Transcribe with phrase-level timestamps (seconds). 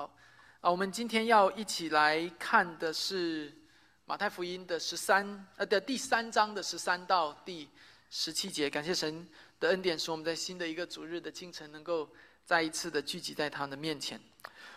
[0.00, 0.10] 好，
[0.62, 3.52] 啊，我们今天要一起来看的是
[4.06, 7.68] 马太福音的十三呃的第三章的十三到第
[8.08, 8.70] 十七节。
[8.70, 9.28] 感谢神
[9.58, 12.08] 的恩典，使我们在新的一个主日的清晨，能够
[12.46, 14.18] 再一次的聚集在他的面前。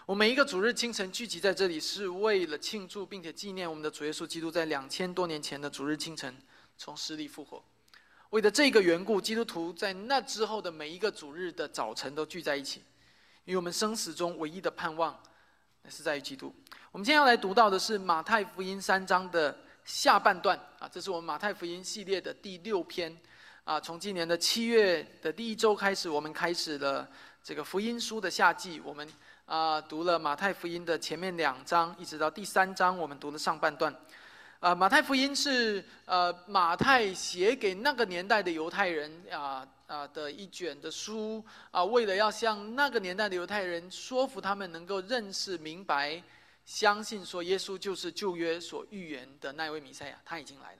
[0.05, 6.35] 我每一个主日清晨聚集在这里，是为了庆祝并且纪念我们的主耶稣基督在两千多年前的主日清晨
[6.77, 7.63] 从死里复活。
[8.31, 12.83] 为了这个缘故，基督徒在那之后的每一个主日的早晨都聚在一起。
[13.45, 15.17] 因为我们生死中唯一的盼望，
[15.89, 16.53] 是在于基督。
[16.93, 23.13] 我们今天要来读到的是马太福音三章的下半段啊，这是我们马太福音系列的第六篇
[23.65, 23.77] 啊。
[23.81, 27.05] 从今年的七月的第一周开始，我们开始了
[27.43, 28.79] 这个福音书的夏季。
[28.79, 29.05] 我们
[29.45, 33.93] 啊读了马太福音的前面两章，一直到第三章，我们读了上半段。
[34.61, 39.67] 啊，马太福音是呃马太写给那个年代的犹太人啊。
[39.93, 46.21] 啊的一卷的书啊，为了要向那个年代的犹太人说服他们能够认识明白、
[46.65, 50.79] 相信说耶稣就是旧约所预言的那位弥赛亚，他已经来了。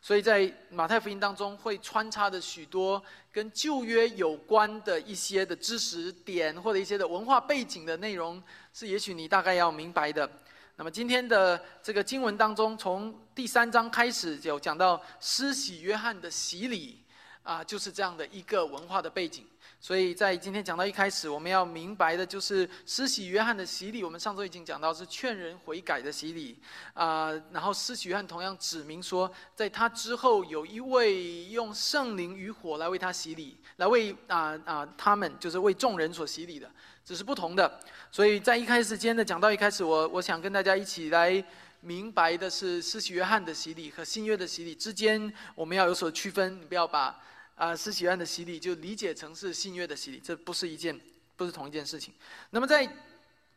[0.00, 10.30] 所以在马太福音当中会穿插着许多跟旧约有关的一些的知识点或者一些的文化背景的内容，是也许你大概要明白的。
[10.76, 17.02] 那么今天的这个经文当中，从第三章开始就讲到施洗约翰的洗礼。
[17.46, 19.46] 啊，就是这样的一个文化的背景，
[19.80, 24.02] 所以在今天讲到一开始，我们要明白的就是施洗约翰的洗礼。
[24.02, 26.58] 我们上周已经讲到是劝人悔改的洗礼，
[26.92, 36.68] 啊，然后施洗约翰同样指明说，在他之后有一位用圣灵与火来为他洗礼，来为啊啊他们就是为众人所洗礼的，
[37.04, 37.80] 只是不同的。
[38.10, 41.44] 所以在一开始今天的讲到一开始，我我想跟大家一起来
[41.80, 47.16] 明白的是施洗约翰的洗礼和新约的洗礼之间，我们要有所区分，你不要把。
[47.56, 50.98] 啊，施洗约翰的洗礼就理解成是新约的洗礼，这不是一件，
[51.36, 52.14] 不是同一件事情。
[52.50, 52.86] 那么在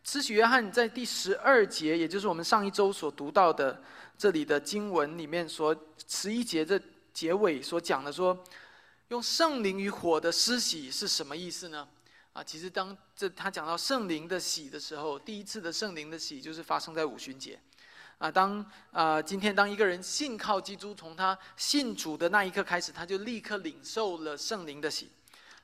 [0.04, 3.84] 施洗约翰在第十二节，也就是我们上一周所读到的
[4.18, 5.76] 这里的经文里面，所
[6.08, 6.82] 十一节这
[7.14, 8.42] 结尾所讲的说，
[9.10, 11.86] 用圣灵与火的施洗是什么意思呢？
[12.32, 17.60] 啊，其实当这他讲到圣灵的洗的时候，第一次的圣灵的洗就是发生在五旬节。
[18.20, 25.10] 啊，当啊，今天当一个人信靠基督，从他信主的那一刻开始，他就立刻领受了圣灵的喜。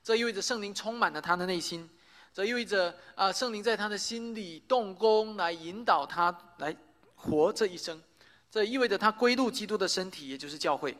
[0.02, 1.88] 这意味着圣灵充满了他的内心，
[2.32, 6.74] 这意味着啊，圣灵在他的心里动工来引导他来
[7.14, 8.02] 活这一生。
[8.50, 10.96] 这意味着他归入基督的身体，也就是教会。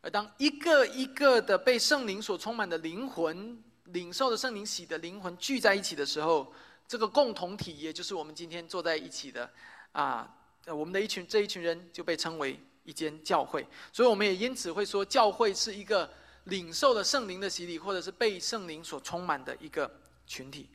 [0.00, 6.50] 而当一个一个的被圣灵所充满的灵魂，领受的圣灵喜的灵魂聚在一起的时候，
[6.88, 9.50] 这个共同体，也就是我们今天坐在一起的
[9.92, 10.36] 啊。
[10.66, 16.08] 我们的一群这一群人就被称为一间教会，所以我们也因此会说，教会是一个
[16.44, 19.90] 领受了圣灵的洗礼，或者是被圣灵所充满的一个
[20.26, 20.68] 群体。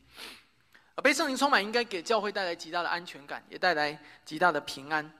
[0.96, 5.10] 而被圣灵充满，应该给教会带来极大的安全感，也带来极大的平安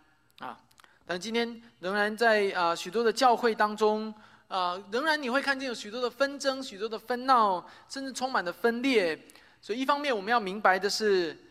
[0.41, 0.59] 啊。
[1.07, 4.13] 但今天仍然在啊许多的教会当中
[4.49, 9.19] 啊，仍然你会看见有许多的纷争、许多的纷闹，甚至充满了分裂。
[9.63, 11.46] 所以一方面我们要明白的是。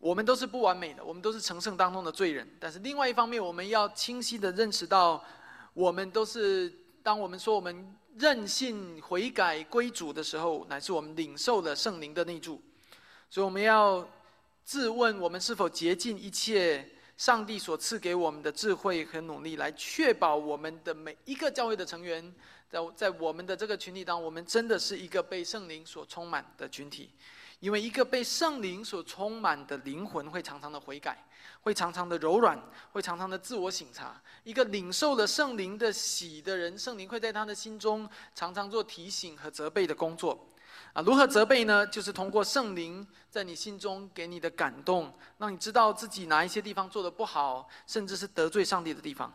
[0.00, 2.48] 我们都是不完美的，我们都是成圣当中的罪人。
[2.58, 5.22] 但是另外一方面，我们要清晰的认识到，
[5.74, 6.72] 我们都是
[7.02, 12.62] 当我们说我们任性悔改归主的时候，乃是我们领受了圣灵的内助。
[13.28, 14.08] 所以我们要
[14.64, 16.88] 自问：我们是否竭尽一切
[17.18, 22.34] 上帝所赐给我们的智慧和努力，来确保我们的每一个教会的成员，
[22.70, 27.10] 在在我们的这个群体当中，我们真的是一个被圣灵所充满的群体。
[27.60, 31.22] 因为一个被圣灵所充满的灵魂，会常常的悔改，
[31.60, 32.58] 会常常的柔软，
[32.92, 34.20] 会常常的自我省察。
[34.44, 40.46] 一个领受了圣灵的喜的人，圣灵会在他的心中常常做提醒和责备的工作。
[40.94, 41.86] 啊，如何责备呢？
[41.86, 49.32] 就是通过圣灵在你心中给你的感动，让你知道自己哪一些地方做的不好，甚至是得罪上帝的地方。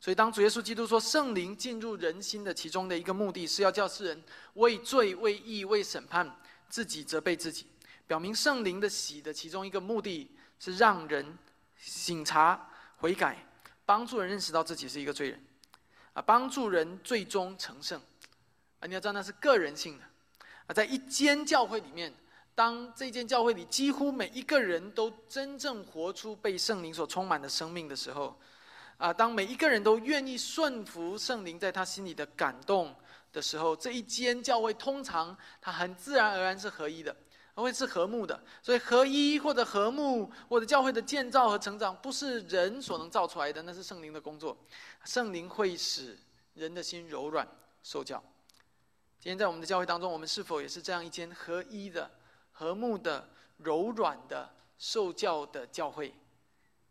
[0.00, 4.22] 所以，当主耶稣基督说圣灵进入人心的其中的一个目的是要叫世人
[4.54, 6.36] 为罪、为义、为审判。
[6.68, 7.66] 自己责备自己，
[8.06, 11.36] 表明圣灵的喜的其中一个目的是让人
[11.76, 12.68] 醒察
[12.98, 13.46] 悔改，
[13.86, 15.42] 帮助人认识到自己是一个罪人，
[16.12, 18.00] 啊，帮助人最终成圣，
[18.80, 20.04] 啊，你要知道那是个人性的，
[20.66, 22.12] 啊，在一间教会里面，
[22.54, 28.38] 当这间教会里几乎每一个人都真正活出被圣灵所充满的生命的时候，
[28.96, 32.94] 啊，当每一个人都愿意顺服圣灵在他心里的感动。
[33.32, 37.14] 的时候，这一间教会通常它很自然而然是合一的，
[37.54, 38.42] 会是和睦的。
[38.62, 44.56] 所以合一或者和睦或者教会的建造和成长，不是人所能造出来的，那是圣灵的工作。
[45.04, 46.18] 圣灵会使
[46.54, 47.46] 人的心柔软
[47.82, 48.22] 受教。
[49.20, 52.10] 今天在我们的教会当中，我们是否也是这样一间合一的、
[52.52, 53.28] 和睦的、
[53.58, 54.48] 柔软的
[54.78, 56.14] 受教的教会。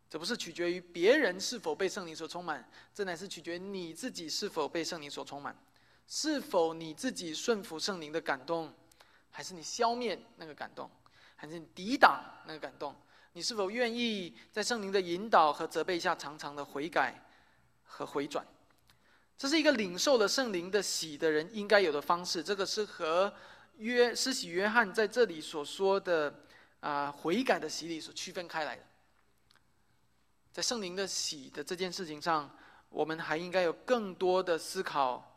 [0.10, 5.54] 这不是取决于别人是否被圣灵所充满，这乃是取决于你自己是否被圣灵所充满，
[6.08, 8.74] 是否你自己顺服圣灵的感动，
[9.30, 10.90] 还是你消灭那个感动，
[11.36, 12.96] 还是你抵挡那个感动？
[13.34, 17.24] 你是否愿意在圣灵的引导和责备下，常常的悔改
[17.84, 18.44] 和回转？
[19.38, 22.42] 这是一个领受了圣灵的喜的人应该有的方式。
[22.42, 23.32] 这个是和
[23.78, 26.34] 约施洗约翰在这里所说的
[26.80, 28.82] 啊悔改的洗礼所区分开来的。
[30.52, 32.50] 在圣灵的喜的这件事情上，
[32.90, 35.37] 我们还应该有更多的思考，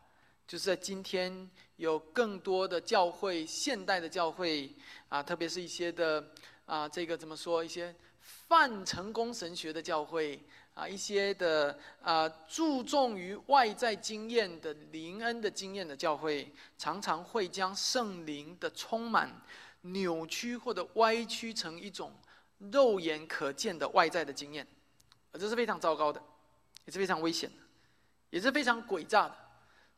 [0.51, 4.69] 就是在今天有更多的教会，现代的教会
[5.09, 6.29] 啊，特别是一些的
[6.67, 7.63] 啊，这个怎么说？
[7.63, 10.43] 一些泛成功神学的教会
[10.75, 19.41] 啊，一些的啊，注重于外在经验的灵恩的经验的教会，常常会将圣灵的充满
[19.83, 22.13] 扭曲或者歪曲成一种
[22.59, 24.67] 肉眼可见的外在的经验。
[25.35, 26.21] 这是非常糟糕的，
[26.87, 27.57] 也是非常危险的，
[28.31, 29.37] 也是非常诡诈的。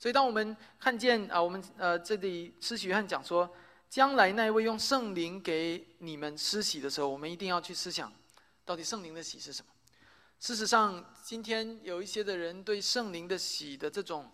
[0.03, 3.49] 所以，当我们看见啊，我们呃这里施洗约翰讲说，
[3.89, 8.13] 将来那位用圣灵给你们施洗的时候，我们一定要去思想，
[8.65, 9.69] 到底圣灵的洗是什么？
[10.41, 14.29] 事实上，今天有一些的人对圣灵的洗的这种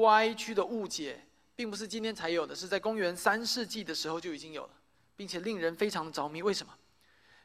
[0.00, 4.70] 歪曲的误解，并不是今天才有的，是在公元三世纪的时候就已经有了，
[5.14, 6.42] 并且令人非常的着迷。
[6.42, 6.74] 为什么？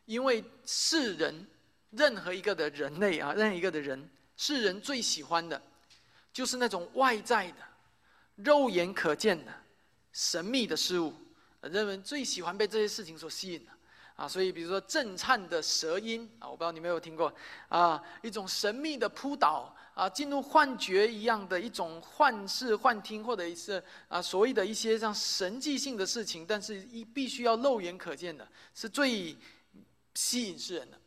[0.05, 1.45] 因为世人。
[1.91, 5.61] 任何一个的人类啊，任何一个的人，世人最喜欢的，
[6.35, 7.57] 就是那种外在的、
[8.35, 9.53] 肉眼可见的、
[10.11, 11.13] 神秘的事物。
[11.61, 13.71] 人们最喜欢被这些事情所吸引的
[14.17, 17.33] 啊，所以比如说震颤的舌音啊，我不知道你们有没有听过
[17.69, 29.33] 啊，一种神秘的扑倒啊，进入幻觉一样的一种幻视、幻听，或者是啊所谓的一些像神迹性的事情，但是一必须要肉眼可见的，是最
[30.15, 30.99] 吸引世人的。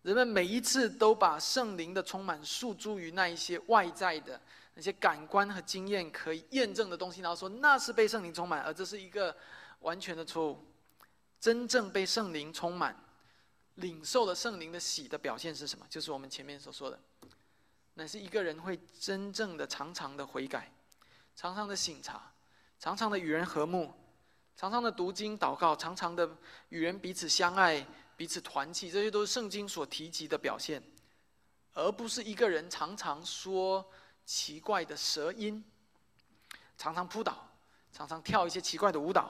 [0.00, 4.40] 人们每一次都把圣灵的充满诉诸于那一些外在的
[4.80, 9.36] 那些感官和经验可以验证的东西，然后说那是被圣灵充满，而这是一个
[9.80, 10.64] 完全的错误。
[11.38, 12.98] 真正被圣灵充满、
[13.74, 15.84] 领受了圣灵的喜的表现是什么？
[15.90, 16.98] 就是我们前面所说的，
[17.92, 20.72] 乃是一个人会真正的、常常的悔改，
[21.36, 22.32] 常常的醒察，
[22.78, 23.92] 常常的与人和睦，
[24.56, 26.26] 常常的读经祷告，常常的
[26.70, 27.86] 与人彼此相爱。
[28.16, 30.82] 彼此团契，这些都是圣经所提及的表现，
[31.74, 33.86] 而不是一个人常常说
[34.30, 35.64] 奇怪的舌音，
[36.78, 37.50] 常常扑倒，
[37.92, 39.28] 常常跳一些奇怪的舞蹈，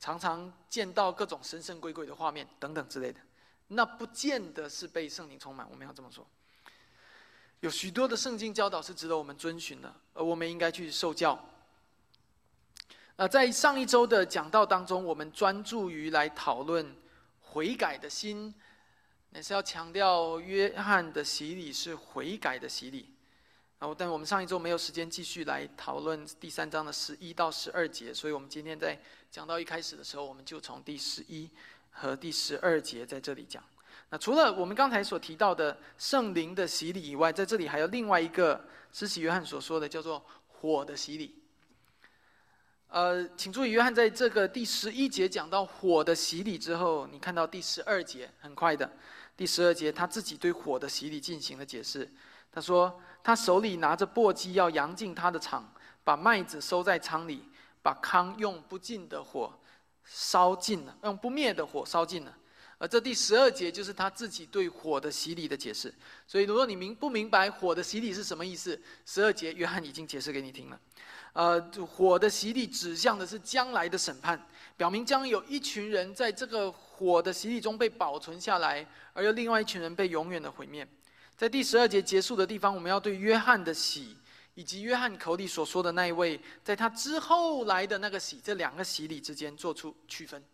[0.00, 3.20] 常常见到各种神神鬼鬼的画面等等之类的，
[3.68, 5.64] 那不见得是被圣灵充满。
[5.70, 6.26] 我们要这么说，
[7.60, 11.38] 有许多的圣经教导是值得我们遵循的，而我们应该去受教。
[13.14, 16.96] 呃，在上一周的讲道当中，我们专注于来讨论。
[17.52, 18.54] 悔改的心，
[19.32, 23.12] 也是要强调约翰的洗礼是悔改的洗礼。
[23.80, 28.94] 然后，但我们上一周没有时间继续来讨论第三章的十一到十二节，所以我们今天在
[29.30, 31.48] 讲到一开始的时候，我们就从第十一
[31.90, 33.64] 和第十二节在这里讲。
[34.10, 38.62] 那除了我们刚才所提到的圣灵的洗礼以外，在这里还有另外一个
[38.92, 41.34] 施洗约翰所说的叫做火的洗礼。
[42.88, 48.92] 呃，请注意，约翰在这个第十一节讲到火的洗礼之后，你看到第十二节，很快的，
[49.38, 52.06] 第十二节他自己对火的洗礼进行了解释。
[52.52, 55.72] 他说，他手里拿着簸箕要扬进他的厂，
[56.02, 57.44] 把麦子收在仓里，
[57.82, 59.52] 把糠用不尽的火
[60.04, 62.36] 烧尽了，用不灭的火烧尽了。
[62.78, 65.94] 而这第十二节就是他自己对火的洗礼的解释。
[66.26, 70.80] 所以，如果你明不明白火的洗礼是什么意思，十二节约翰已经解释给你听了。
[71.34, 74.40] 呃，火的洗礼指向的是将来的审判，
[74.78, 80.88] 表明将有一群人在这个火的洗礼中被保存下来，而又另外一群人被永远的毁灭。
[81.40, 84.14] 在第十二节结束的地方，我们要对约翰的洗，
[84.56, 90.44] 以及约翰口里所说的那一位，在他之后来的那个洗，这两个洗礼之间做出区分。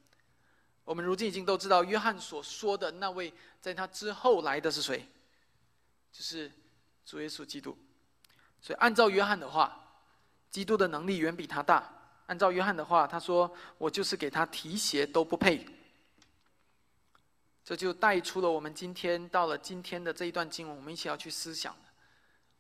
[0.84, 5.04] 我们如今已经都知道，约翰所说的那位在他之后来的是谁？
[6.12, 6.52] 就是
[7.04, 7.76] 主耶稣基督。
[8.62, 9.82] 所以按照约翰的话。
[10.48, 11.92] 基督的能力远比他大。
[12.26, 15.66] 按照约翰的话，他说：“我就是给他提鞋都不配。”
[17.66, 21.88] 这就带出了我们今天到了今天的这一段经文，我们一起要去思想的。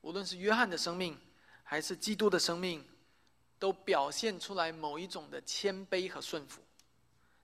[0.00, 1.16] 无论是约翰的生命，
[1.62, 2.84] 还是基督的生命，
[3.56, 6.60] 都表现出来某一种的谦卑和顺服。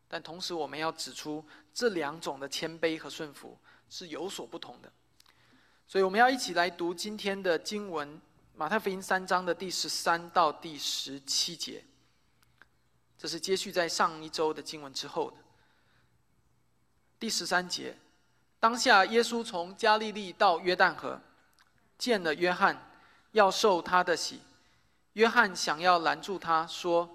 [0.08, 3.56] 但同时，我们要指出这两种的谦卑和顺服
[3.88, 4.92] 是有所不同的。
[5.86, 8.20] 所以，我们要一起来读今天的经文。
[8.56, 11.84] 马太福音三章的第十三到第十七节，
[13.16, 15.36] 这是接续在上一周的经文之后的。
[17.22, 17.96] 第十三节，
[18.58, 21.20] 当下耶稣从加利利到约旦河，
[21.96, 22.90] 见了约翰，
[23.30, 24.40] 要受他的洗。
[25.12, 27.08] 约翰想要拦住他，说：“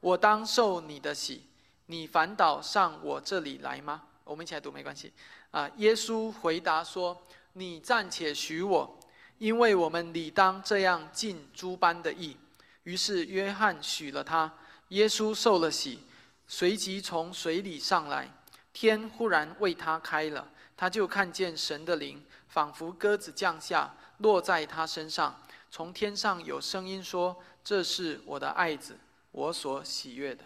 [0.00, 1.46] 我当受你的洗，
[1.86, 5.10] 你反倒上我这里来吗？”我们一起来读，没关系。
[5.50, 7.18] 啊，耶稣回答说
[7.54, 9.00] ：“你暂且许我，
[9.38, 12.36] 因为我们理当这样尽诸般的义。”
[12.84, 14.52] 于是约翰许了他，
[14.88, 16.00] 耶稣受了洗，
[16.46, 18.30] 随即从水里上来。
[18.72, 25.42] 天忽然为他开了，他就看见神的灵仿佛鸽子降下，落在他身上。
[25.70, 28.98] 从天上有声音说：“这是我的爱子，
[29.32, 30.44] 我所喜悦的。”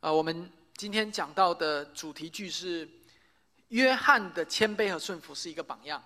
[0.00, 2.88] 啊，我们今天讲到的主题句是：
[3.68, 6.04] 约翰的谦卑和顺服是一个榜样，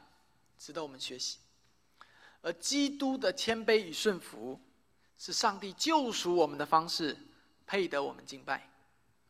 [0.58, 1.38] 值得我们学习；
[2.42, 4.60] 而基督的谦卑与顺服。
[5.24, 7.16] 是上帝救赎我们的方式，
[7.66, 8.68] 配得我们敬拜，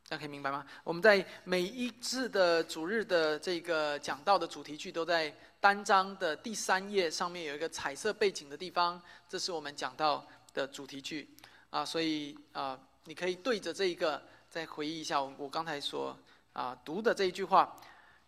[0.05, 0.67] 这样可以明白吗？
[0.83, 11.31] 我们在每一次的主日的这个讲到的主题句，都在单章的第三页上面有一个彩色背景的地方，这是我们讲到的主题句
[11.71, 14.21] 啊，所以啊，你可以对着这一个
[14.51, 16.19] 再回忆一下我我刚才说
[16.55, 17.73] 啊读的这一句话：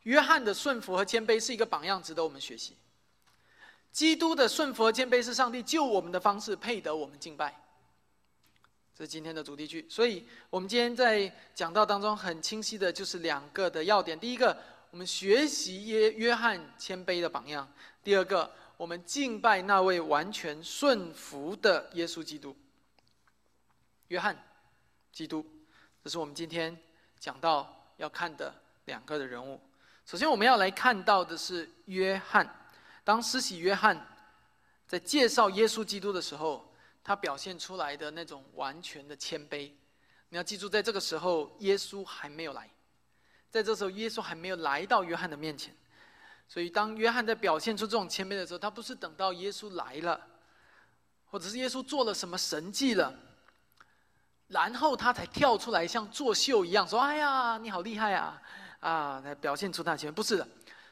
[0.05, 2.77] 约翰的顺服和谦卑是一个榜样，值得我们学习。
[3.97, 7.59] 基督的顺服和谦卑是上帝救我们的方式，配得我们敬拜。
[8.95, 9.87] 这是今天的主题句。
[9.89, 14.55] 所以，我们今天在讲道当中很清晰的就是两个的要点：第一个，
[14.91, 17.67] 我们学习约约翰谦卑的榜样；
[18.05, 22.55] 第二个，我们敬拜那位完全顺服的耶稣基督。
[24.09, 24.37] 约翰，
[25.11, 25.43] 基督，
[26.05, 26.77] 这是我们今天
[27.19, 29.59] 讲到要看的两个的人物。
[30.05, 32.47] 首先，我们要来看到的是约翰。
[33.07, 34.05] 当施洗约翰
[34.85, 39.71] 在介绍耶稣基督的时候，他表现出来的那种完全的谦卑。
[40.31, 42.69] 你要记住，在这个时候，耶稣还没有来，
[43.49, 45.73] 在这时候，耶稣还没有来到约翰的面前。
[46.49, 50.21] 所以，当约翰在表现出这种谦卑的时候，他不是等到耶稣来了，
[51.27, 53.15] 或者是耶稣做了什么神迹了，
[54.49, 58.43] 然后他才跳出来像作秀一样说：“哎呀，你好厉害啊！”
[58.81, 60.49] 啊，来表现出他的谦卑，不是的。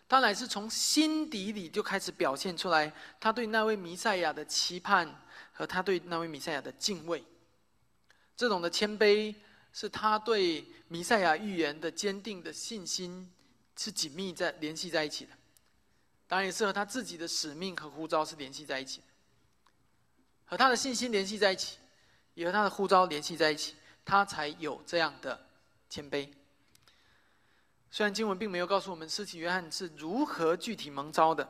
[0.09, 7.25] 他乃是从心底里就开始表现出来，他对那位弥赛亚的期盼和他对那位弥赛亚的敬畏。
[8.37, 9.35] 这种的谦卑
[9.73, 13.31] 是他对弥赛亚预言的坚定的信心，
[13.77, 15.33] 是紧密在联系在一起的。
[16.27, 19.07] 当然也是和他自己的使命和呼召是联系在一起的，
[20.45, 21.79] 和他的信心联系在一起，
[22.35, 25.47] 也和他的呼召联系在一起，他才有这样的
[25.89, 26.29] 谦卑。
[27.95, 31.49] 虽然经文并没有告诉我们施洗约翰是如何具体蒙召的，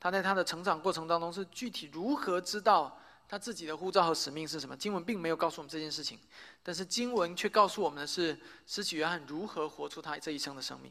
[0.00, 6.18] 他在他的成长过程当中是具体如何知道他自己的呼召和使命是什么，经文并没有告诉我们这件事情。
[6.60, 10.90] 但是经文却告诉我们的是施洗约翰如何活出他这一生的生命。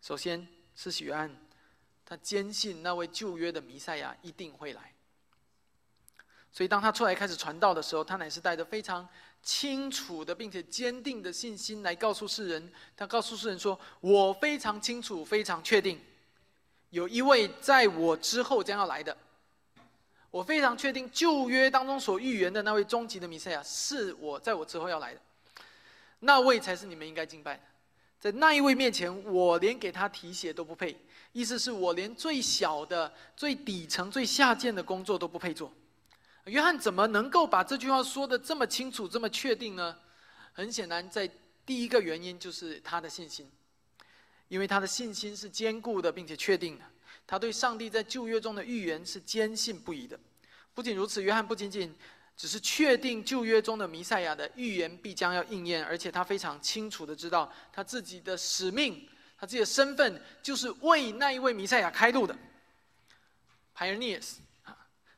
[0.00, 1.36] 首先，施洗约翰
[2.06, 4.93] 他坚信那位旧约的弥赛亚一定会来，
[6.54, 9.06] 所以当他出来开始传道的时候，他乃是带着非常。
[9.46, 12.72] 清楚的，并且坚定的信心来告诉世人。
[12.96, 16.00] 他告诉世人说：“我非常清楚，非常确定，
[16.88, 19.14] 有一位在我之后将要来的。
[20.30, 25.20] 我非常确定旧约当中所预言的那位终极的弥赛亚是我在我之后要来的。
[26.20, 27.62] 那位才是你们应该敬拜的。
[28.18, 30.98] 在那一位面前，我连给他提鞋都不配。
[31.32, 35.70] 意思是我连最小的、最底层、最下贱的工作都不配做。”
[36.44, 39.96] 约翰怎么能够把这句话说的这么清楚、这么确定呢？
[40.52, 41.28] 很显然，在
[41.64, 43.50] 第一个原因就是他的信心，
[44.48, 46.84] 因为他的信心是坚固的，并且确定的。
[47.26, 50.18] 他对上帝在旧约中的预言是坚信不疑的。
[50.74, 51.94] 不仅如此，约翰不仅仅
[52.36, 59.08] 只是确定旧约中的弥赛亚的预言必将要应验，而且他非常清楚的知道他自己的使命，
[59.38, 62.36] 他自己的身份就是为那一位弥赛亚开路的
[63.74, 64.34] ，pioneers。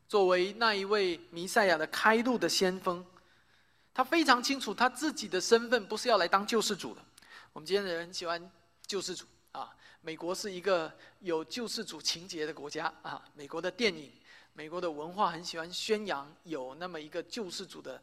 [0.08, 3.04] 作为那一位弥赛亚的开路的先锋，
[3.92, 7.00] 他非常清楚他自己的身份不是要来当救世主的。
[7.52, 8.50] 我们今天的人喜欢
[8.86, 13.20] 救世主啊，美国是一个有救世主情节的国家啊。
[13.34, 14.12] 美国的电影、
[14.52, 18.00] 美国的文化很喜欢宣扬有那么一个救世主的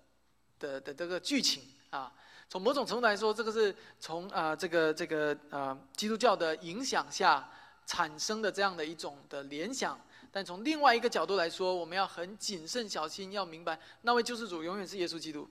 [0.60, 2.12] 的的这个剧情啊。
[2.50, 7.50] 从某种程度来说，这个是从啊这个这个啊基督教的影响下
[7.86, 9.98] 产生的这样的一种的联想。
[10.36, 15.48] 但从另外一个角度来说，我们要很谨慎小心，要明白那位救世主永远是耶稣基督，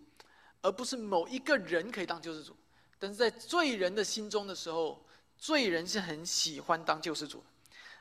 [0.61, 2.57] 而不是某一个人可以当救世主。
[2.99, 5.01] 但是在罪人的心中的时候，
[5.39, 7.45] 罪人是很喜欢当救世主，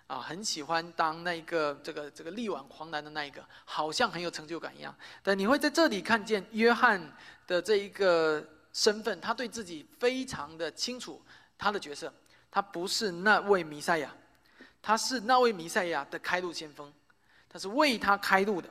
[0.08, 4.96] 啊，很喜欢当那一个这个这个力挽狂澜的那一个，好像很有成就感一样。
[5.22, 11.22] 但你会在这里看见约翰的这一个身份，他对自己非常的清楚，
[11.60, 12.12] 他的角色，
[12.50, 14.12] 他不是那位弥赛亚，
[14.82, 16.92] 他是那位弥赛亚的开路先锋，
[17.50, 18.70] 他是为他开路的。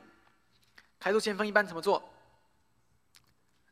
[0.99, 2.03] 开路先锋一般怎么做？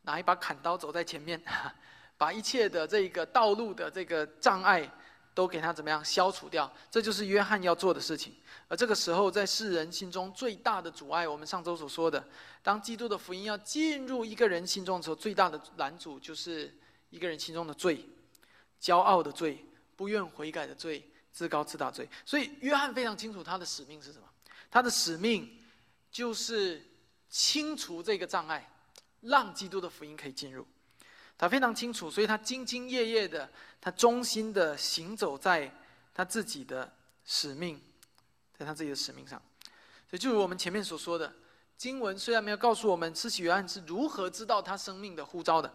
[0.02, 1.40] 拿一把砍刀走在前面，
[2.16, 4.90] 把一切的这个道路的这个障碍。
[5.32, 6.70] 都给他怎么样消除掉？
[6.90, 8.34] 这就是约翰要做的事情。
[8.66, 12.22] 而这个时候，在世人心中最大的阻碍，我们上周所说的，
[12.64, 16.76] 当基督的福音要进入一个人心中的时候，最大的拦阻就是
[17.10, 18.04] 一个人心中的罪，
[18.82, 22.08] 骄傲的罪，不愿悔改的罪，自高自大罪。
[22.24, 24.28] 所以，约翰非常清楚他的使命是什么。
[24.70, 25.58] 他的使命
[26.10, 26.82] 就是
[27.28, 28.70] 清除这个障碍，
[29.22, 30.66] 让基督的福音可以进入。
[31.36, 35.74] 他非常清楚，所以他兢兢业业的，他忠心的行走在
[36.14, 36.92] 他自己的
[37.24, 37.80] 使命，
[38.58, 39.40] 在他自己的使命上。
[40.08, 41.32] 所以，就如我们前面所说的，
[41.76, 45.74] 经文虽然没有告诉我们施洗约翰是如何知道他生命的呼召的，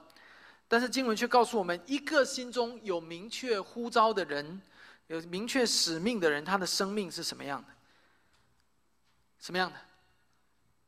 [0.68, 4.62] 但是经文却告诉我们，一个心中有明确呼召的人，
[5.08, 7.70] 有明确使命的人，他的生命是什么样的？
[9.40, 9.80] 什么样的？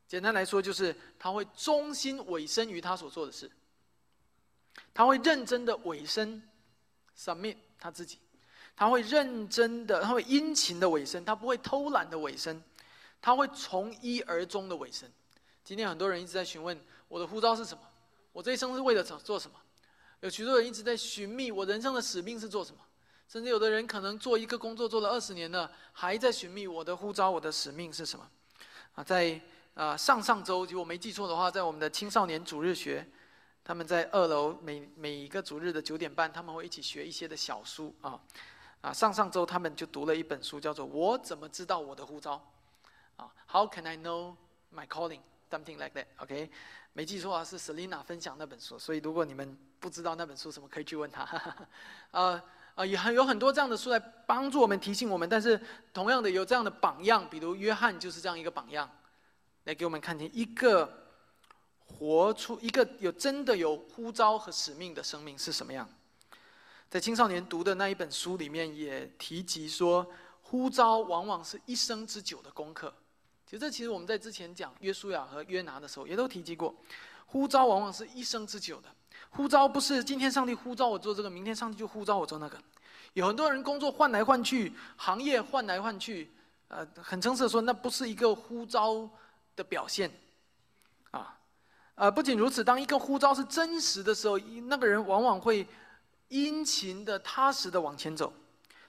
[0.08, 3.50] 简单来说，就是他会忠心委身于他所做的事。
[4.94, 6.42] 他会认真的委身
[7.16, 8.18] ，submit 他自己，
[8.74, 12.62] 他会认真的，他会殷勤的委身，他不会偷懒的委身，
[13.20, 15.12] 他会从一而终的委身。
[15.62, 17.84] 今天很多人一直在询问我的护照是什么，
[18.32, 19.56] 我这一生是为了做做什么？
[20.20, 22.80] 有许多人一直在寻觅我人生的使命是做什么，
[23.28, 28.28] 甚至有的人可能做一个工作做了二十年了，还在寻觅我的呼召，我的使命是什么？
[28.94, 29.40] 啊，在
[29.74, 33.06] 啊上上周，如果没记错的话，在我们的青少年主日学。
[33.64, 38.18] 他们在二楼每每一个主日的九点半，他们会一起学一些的小书啊，
[38.80, 42.42] 啊，上上周他们就读了一本书，叫做《我怎么知道我的呼召》
[43.22, 44.36] 啊，How can I know
[44.74, 46.50] my calling？Something like that，OK？
[46.94, 51.28] 没记错啊，是 Selina 分享那本书，所以如果你们不知道那本书什么，可以去问他。
[52.12, 52.42] 呃
[52.78, 55.60] 啊，也很有很多这样的书来帮助我们、提醒我们，但是
[55.92, 58.88] 同样的有这样的榜样，比如约翰就是这样一个榜样，
[59.64, 61.04] 来给我们看见一个。
[61.90, 65.88] 活出一个有真的有呼召和使命的生命是什么样？
[66.90, 70.06] 在青少年读的那一本书里面也提及说，
[70.42, 72.92] 呼召往往是一生之久的功课。
[73.46, 76.76] 其实这其实我们在之前讲约书亚和约拿的时候也都提及过，
[77.24, 78.88] 呼召往往是一生之久的。
[79.30, 82.58] 呼召不是今天上帝呼召我做这个，明天上帝就呼召我做那个。
[83.14, 86.30] 有很多人工作换来换去，行业换来换去，
[86.68, 89.08] 呃，很诚实的说，那不是一个呼召
[89.56, 90.10] 的表现。
[91.10, 91.34] 啊
[91.94, 95.66] 呃，不仅如此，当一个呼召是真实的时候，那个人往往会
[96.28, 98.32] 殷勤的、踏实的往前走。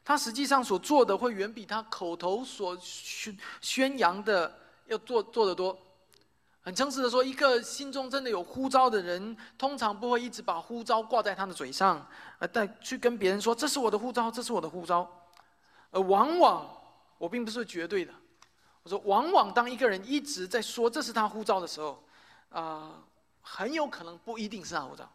[0.06, 4.54] 他实际上所做的会远比他口头所宣宣扬的
[4.86, 5.78] 要做做得多。
[6.62, 12.06] 很诚实的说，一个心中真的有呼召的人，通常不会一直把呼召挂在他的嘴上，
[12.40, 15.10] 呃带去跟别人说：“这是我的呼召，这是我的呼召。”
[15.92, 16.70] 而往往，
[17.18, 18.14] 我并不是绝对的。
[18.84, 22.04] 我说，往往当一个人一直在说这是他呼召的时候，
[22.50, 22.92] 啊，
[23.42, 25.10] 很有可能不一定是他呼召。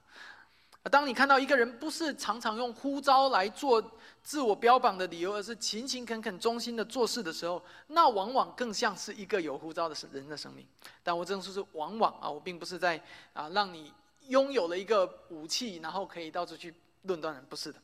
[0.91, 3.83] 当你看到一个人不是常常用呼召来做
[4.23, 10.67] 自我标榜的理由，而是勤勤恳恳、忠心的做事的时候，那往往更像是一个有呼召的人的生命。
[11.03, 13.91] 但我这样说是往往啊，我并不是在啊让你
[14.29, 17.79] 拥有了一个武器，然后可以到处去论断人，不是的。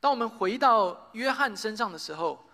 [0.00, 2.44] 当我们回到约翰身上的时候，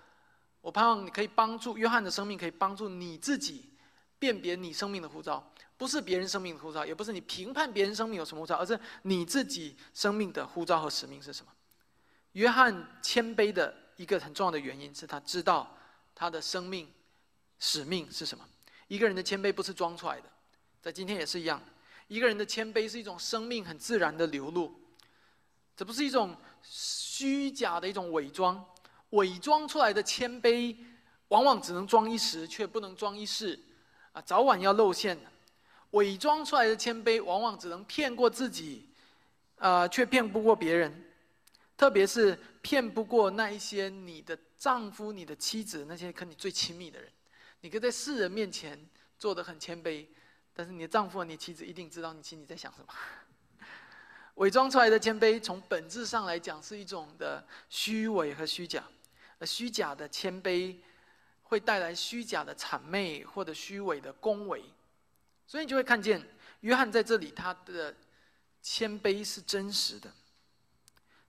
[0.61, 3.71] 我盼望你可以帮助约翰的生命，可以帮助你自己
[4.19, 5.43] 辨别你生命的呼召。
[5.79, 11.53] 不是别人生命的呼召，也不是你评判别人生命有什么呼召，而是你自己生命的呼召和使命是什么？
[12.33, 15.75] 约翰谦卑的一个很重要的原因是他知道
[16.15, 16.93] 他的生命
[17.59, 18.45] 使命是什么。
[18.89, 20.29] 一个人的谦卑不是装出来的，
[20.83, 21.63] 在今天也是一样。
[22.09, 24.75] 一个人的谦卑是一种生命很自然的流露，
[25.77, 28.65] 这不是一种虚假的一种伪装。
[29.11, 30.77] 伪装出来的谦卑，
[31.29, 33.59] 往往只能装一时，却不能装一世，
[34.13, 35.31] 啊，早晚要露馅的。
[35.93, 38.89] 伪装出来的谦卑，往往只能骗过自己，
[39.57, 41.05] 呃，却骗不过别人。
[41.77, 47.09] 特别是骗不过那一些你的丈夫、你的妻子，那些跟你最亲密的人。
[47.61, 48.79] 你可以在世人面前
[49.19, 50.05] 做的很谦卑，
[50.53, 52.89] 但是你的丈夫和你妻子一定知道你心里在想什么。
[54.35, 58.83] 伪装出来的谦卑，从本质上来讲是一种的虚伪和虚假。
[59.39, 60.77] 而虚假的谦卑，
[61.45, 64.63] 会带来虚假的谄媚或者虚伪的恭维。
[65.49, 66.23] 所以你就会看见，
[66.61, 67.93] 约翰在这里他的
[68.63, 70.13] 谦卑是真实的，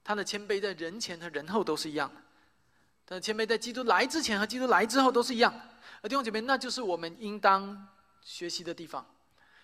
[0.04, 2.22] 他的谦卑在人前和人后都是一样的。
[3.06, 5.54] 他的谦卑在基督来之前和基督来之后都是一样。
[6.02, 7.88] 而弟兄姐妹，那就是我们应当
[8.22, 9.06] 学习的地方。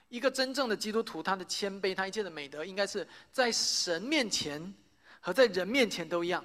[0.07, 4.73] 一个真正的基督徒，他的谦卑，他一切的美德，应该是在神面前
[5.19, 6.43] 和在人面前都一样，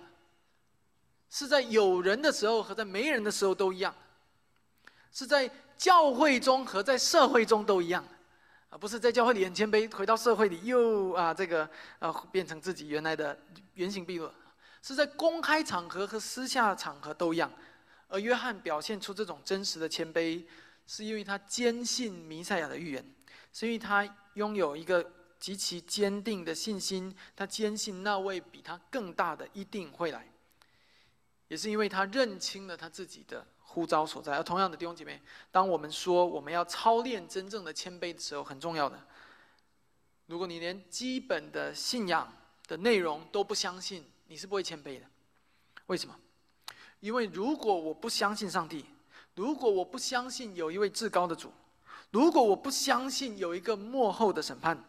[1.30, 3.94] 是在有人的时候和在没人的时候都一样，
[5.12, 5.48] 是在
[5.80, 8.04] 教会中和在社会中都一样，
[8.68, 11.66] 啊，不是在教会里很谦卑，回到社会里又啊这个
[11.98, 13.34] 啊变成自己原来的
[13.72, 14.30] 原形毕露，
[14.82, 17.50] 是在公开场合和私下场合都一样。
[18.08, 20.44] 而约翰表现出这种真实的谦卑，
[20.86, 23.14] 是因为他坚信弥赛亚的预言，
[23.50, 30.30] 是因为他拥有一个极其坚定的信心，他坚信那位比他更大的一定会来，
[31.48, 34.36] 也是因为他认清了他自己的呼召所在。
[34.36, 35.20] 而同样的弟兄姐妹，
[35.52, 39.00] 当我们说我们要操练真正的谦卑的时候，很重要的，
[40.26, 42.32] 如果你连基本的信仰
[42.66, 45.06] 的内容都不相信，你是不会谦卑的。
[45.86, 46.16] 为什么？
[46.98, 48.84] 因为如果我不相信上帝，
[49.34, 51.52] 如果我不相信有一位至高的主，
[52.10, 54.84] 如果我不相信有一个幕后的审判，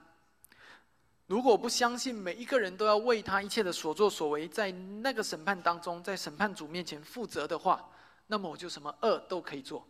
[1.28, 7.90] 如果我不相信每一个人都要为他一切的所作所为在那个审判当中，在审判主面前负责的话，
[8.32, 9.86] 那么我就什么恶都可以做。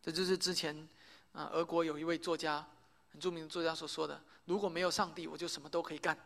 [0.00, 0.88] 这就是之前
[1.32, 2.66] 啊，俄国有一位作家，
[3.12, 6.18] 很著名的作家所说的：“如果没有上帝，我就什么都可以干。”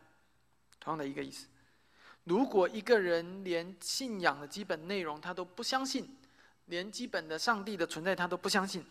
[0.79, 1.49] 同样的一个意思。
[2.23, 6.17] 如果一个人连信仰的基本内容他都不相信，
[6.67, 8.87] 连基本的上帝的存在他都不相信，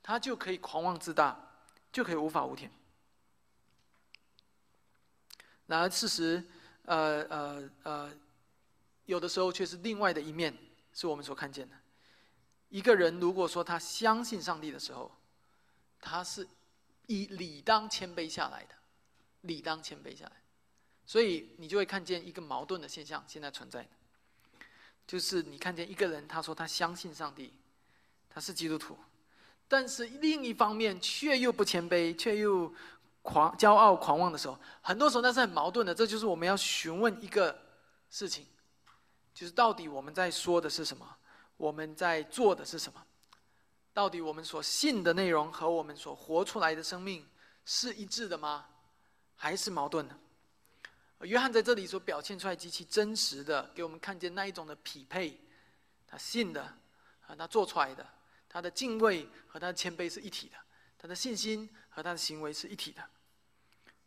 [0.00, 1.36] 他就可以狂妄自大，
[1.90, 2.70] 就可以无法无天。
[5.66, 6.44] 然而事实，
[6.84, 8.12] 呃呃呃，
[9.06, 10.56] 有的时候却是另外的一面，
[10.98, 11.76] 是我们所看见的。
[12.70, 15.12] 一个人如果说他相信上帝的时候，
[16.00, 16.48] 他是
[17.06, 18.74] 以理当谦卑下来的，
[19.42, 20.32] 理当谦卑下来。
[21.06, 23.88] 所以你就会看见一个矛盾的现象现在存在的，
[25.06, 27.54] 就是你看见一个人，他说他相信上帝，
[28.28, 28.98] 他是基督徒，
[29.68, 32.74] 但是另一方面却又不谦卑，却又
[33.22, 35.94] 狂骄傲狂妄的时候，很多时候那是很矛盾的。
[35.94, 37.56] 这就是我们要询问一个
[38.10, 38.44] 事情，
[39.38, 41.16] 就是到底我们在说的是什么，
[41.56, 43.00] 我们在做的是什么，
[43.92, 47.24] 到底我们所信的内容和我们所活出来的生命
[47.64, 48.66] 是一致的吗？
[49.36, 50.18] 还是矛盾的？
[51.20, 55.40] 约翰在这里所表现出来极其真实的，给我们看见那一种的匹配，
[56.04, 56.76] 他信的
[57.20, 58.04] 和他做出来的，
[58.48, 60.56] 他的敬畏和他的谦卑是一体的，
[60.98, 63.00] 他的信心和他的行为是一体的。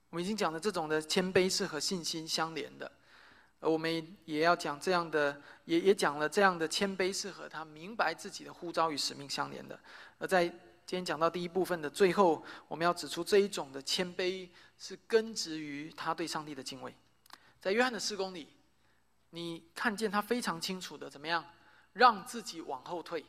[0.10, 2.92] 我们已经讲了，这种的谦卑是和信心相连的，
[3.62, 9.80] 而我们也要讲这样的，也也讲了这样的谦卑是和他明白自己的呼召与使命相连的。
[10.18, 16.94] 而在今天讲到第一部分的最后，我们要指出这一种的谦卑是根植于他对上帝的敬畏。
[17.62, 18.50] 在约翰的施工里，
[19.30, 21.46] 你看见他非常清楚的怎么样
[21.94, 23.24] 让自己往后退？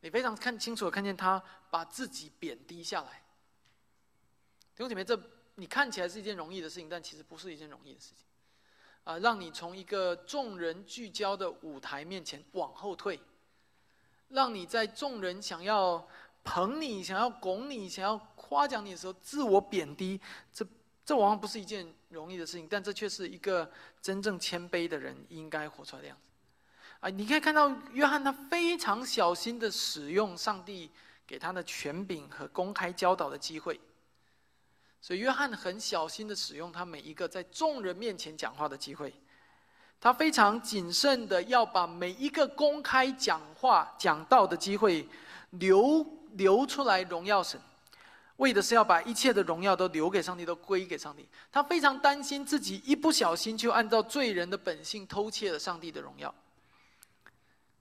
[0.00, 3.22] 你非常看清楚的看见他把自己贬低下来。
[4.74, 5.20] 弟兄姐妹，这
[5.56, 8.26] 你看起来是一件容易的事情，但其实不是一件容易的事情。
[9.06, 13.18] 啊，让你从一个众人聚焦的舞台面前往后退，
[14.28, 16.06] 让你在众人想要。
[16.48, 20.20] 捧你，想要拱你，想要夸奖你的时候，自我贬低，
[20.52, 20.64] 这
[21.04, 23.68] 这往往不是一件容易的事情，但这却是一个
[24.00, 26.30] 真正谦卑的人应该活出来的样子。
[27.00, 30.88] 啊，你可以看到约翰他非常小心的使用上帝
[31.26, 33.80] 给他的权柄和公开教导的机会，
[35.00, 39.14] 所以约翰很小心的使用他每一个在众人面前讲话的机会，
[40.00, 45.08] 他非常谨慎的要把每一个公开讲话讲道的机会
[45.50, 46.04] 留。
[46.36, 47.58] 留出来荣耀神，
[48.36, 51.26] 为的是要把一切的荣耀都留给上帝，都归给上帝。
[51.50, 56.28] 他非常担心自己一不小心就按照罪人的本性偷窃了上帝的荣耀。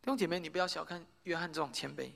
[0.01, 2.09] 弟兄姐妹，你不要小看约翰这种谦卑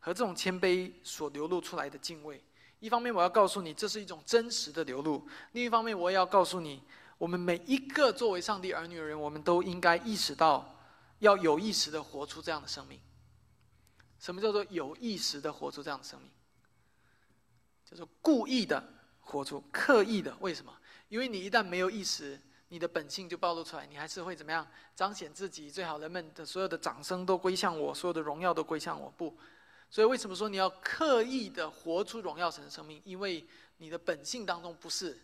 [0.00, 2.42] 和这种谦卑所流露出来的敬畏。
[2.82, 6.82] 一方面，我要告诉你，这是一种真实的流露；另一方面，我也要告诉你，
[7.16, 10.76] 我们每一个作为上帝儿女的人，我们都应该意识到，
[11.20, 13.00] 要有意识的活出这样的生命。
[14.18, 16.28] 什么叫做有意识的活出这样的生命？
[17.88, 18.82] 叫做故意的
[19.20, 20.36] 活出、刻意的。
[20.40, 20.76] 为什么？
[21.08, 24.66] 因为你一旦没有意识，你的本性就暴露出来，你还是会怎么样？
[24.96, 29.08] 彰显自己，最好人们的所有的掌声都归向我，所有的荣耀都归向我。
[29.16, 29.38] 不，
[29.92, 33.02] 所以为什么说你要刻意的活出荣耀神的生命？
[33.04, 35.20] 因为你的本性当中不是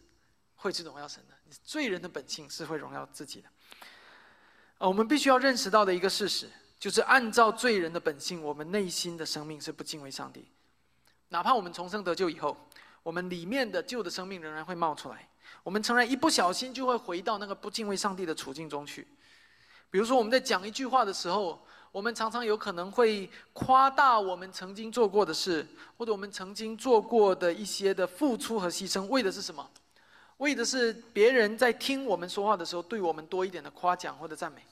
[0.56, 3.48] 会去荣耀神的，你罪人的本性是会荣耀自己的。
[4.76, 6.50] 啊，我们必须要认识到的一个事实。
[6.78, 10.46] 就是按照罪人的本性，我们内心的生命是不敬畏上帝。
[11.30, 12.54] 哪怕我们重生得救以后，
[13.02, 15.28] 我们里面的旧的生命仍然会冒出来。
[15.62, 19.08] 我们诚然一不小心就会回到那个不敬畏上帝的处境中去。
[19.90, 29.68] 比如说我们在讲一句话的时候，我们常常有可能会夸大我们曾经做过的事，或者我们曾经做过的一些的付出和牺牲，为的是什么？
[30.36, 34.62] 为的是别人在听我们说话的时候，对我们多一点的夸奖或者赞美。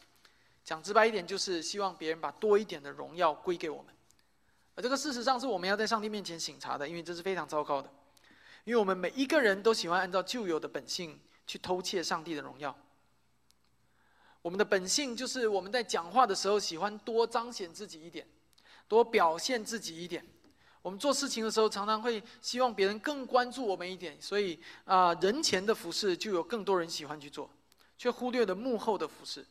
[0.62, 3.86] 讲直白一点，就是希望别人把多一点的荣耀归给我们。
[4.74, 7.90] 而这个事实上是我们要在上帝面前省察的，因为这是非常糟糕的。
[8.64, 12.76] 因为我们每一个人都喜欢按照旧有的本性去偷窃上帝的荣耀。
[14.46, 18.24] 我们的本性就是我们在讲话的时候喜欢多彰显自己一点，
[18.86, 20.24] 多表现自己一点。
[20.82, 27.50] 我们做事情的时候常常会希望别人更关注我们一点，所以啊，人前的服饰就有更多人喜欢去做，
[27.98, 29.44] 却忽略了幕后的服饰。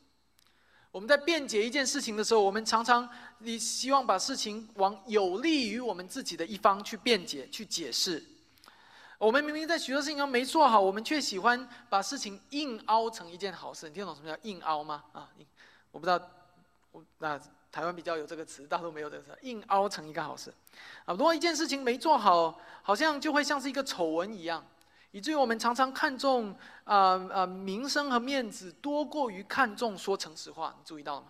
[0.90, 3.06] 我们在辩解一件事情的时候，我们常常
[3.40, 8.24] 你希望把事情往有利于我们自己的一方去辩解、去解释。
[9.18, 13.88] 我们明明在许多事情上没做好，我们却喜欢把事情硬凹成一件好事。
[13.88, 15.04] 你听懂什么叫硬凹吗？
[15.12, 15.28] 啊，
[15.90, 16.20] 我不知道，
[16.92, 17.40] 我那
[17.72, 20.52] 台湾比较有这个词，大陆没有这个词，硬凹成一个好事。
[21.06, 24.62] 啊，如果一件事情没做好，好像就会像是一个丑闻一样，
[25.12, 30.74] 以至于我们常常看重啊啊名声和面子多过于看重说诚实话。
[30.78, 31.28] 你注意到了吗？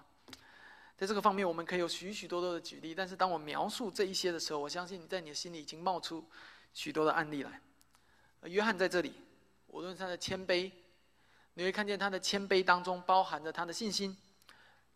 [0.97, 2.95] 在这个方面，我们可以有许许多多的举例。
[2.95, 6.25] 但是当我描述这一些的时候，我相信你在你的心里已经冒出
[6.75, 7.61] 许多的案例来。
[8.49, 9.13] 约翰在这里，
[9.69, 10.71] 无论他的谦卑，
[11.55, 14.17] 你会看见他的谦卑当中包含着他的信心，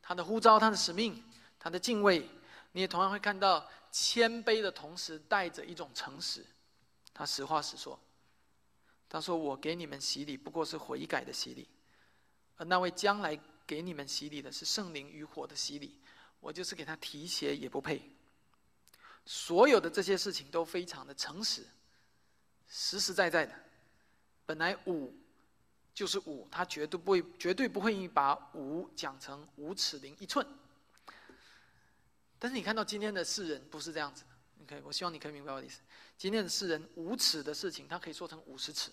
[0.03, 1.23] 他的呼召，他的使命，
[1.59, 2.29] 他的敬畏。
[2.73, 6.47] 你也同样会看到谦卑的同时带着一种诚实。
[7.13, 7.99] 他实话实说，
[9.09, 11.69] 他说：“我给你们洗礼，不过是悔改的洗礼，
[12.57, 15.99] 而那位将来给你们洗礼的是圣灵与火的洗礼，
[16.39, 18.01] 我就是给他提鞋也不配。”
[19.27, 21.67] 所有的这些事情都非常的诚实。
[22.71, 23.53] 实实在在的，
[24.47, 25.13] 本来五
[25.93, 30.47] 就是五，他绝对不会，绝对不会把五讲成五尺零一寸。
[32.39, 34.29] 但是你看到今天的世人不是这样子的，
[34.59, 35.81] 你可以，我希望你可以明白我的意思。
[36.17, 38.91] 今天的世人五尺的事情，他可以说成五十尺，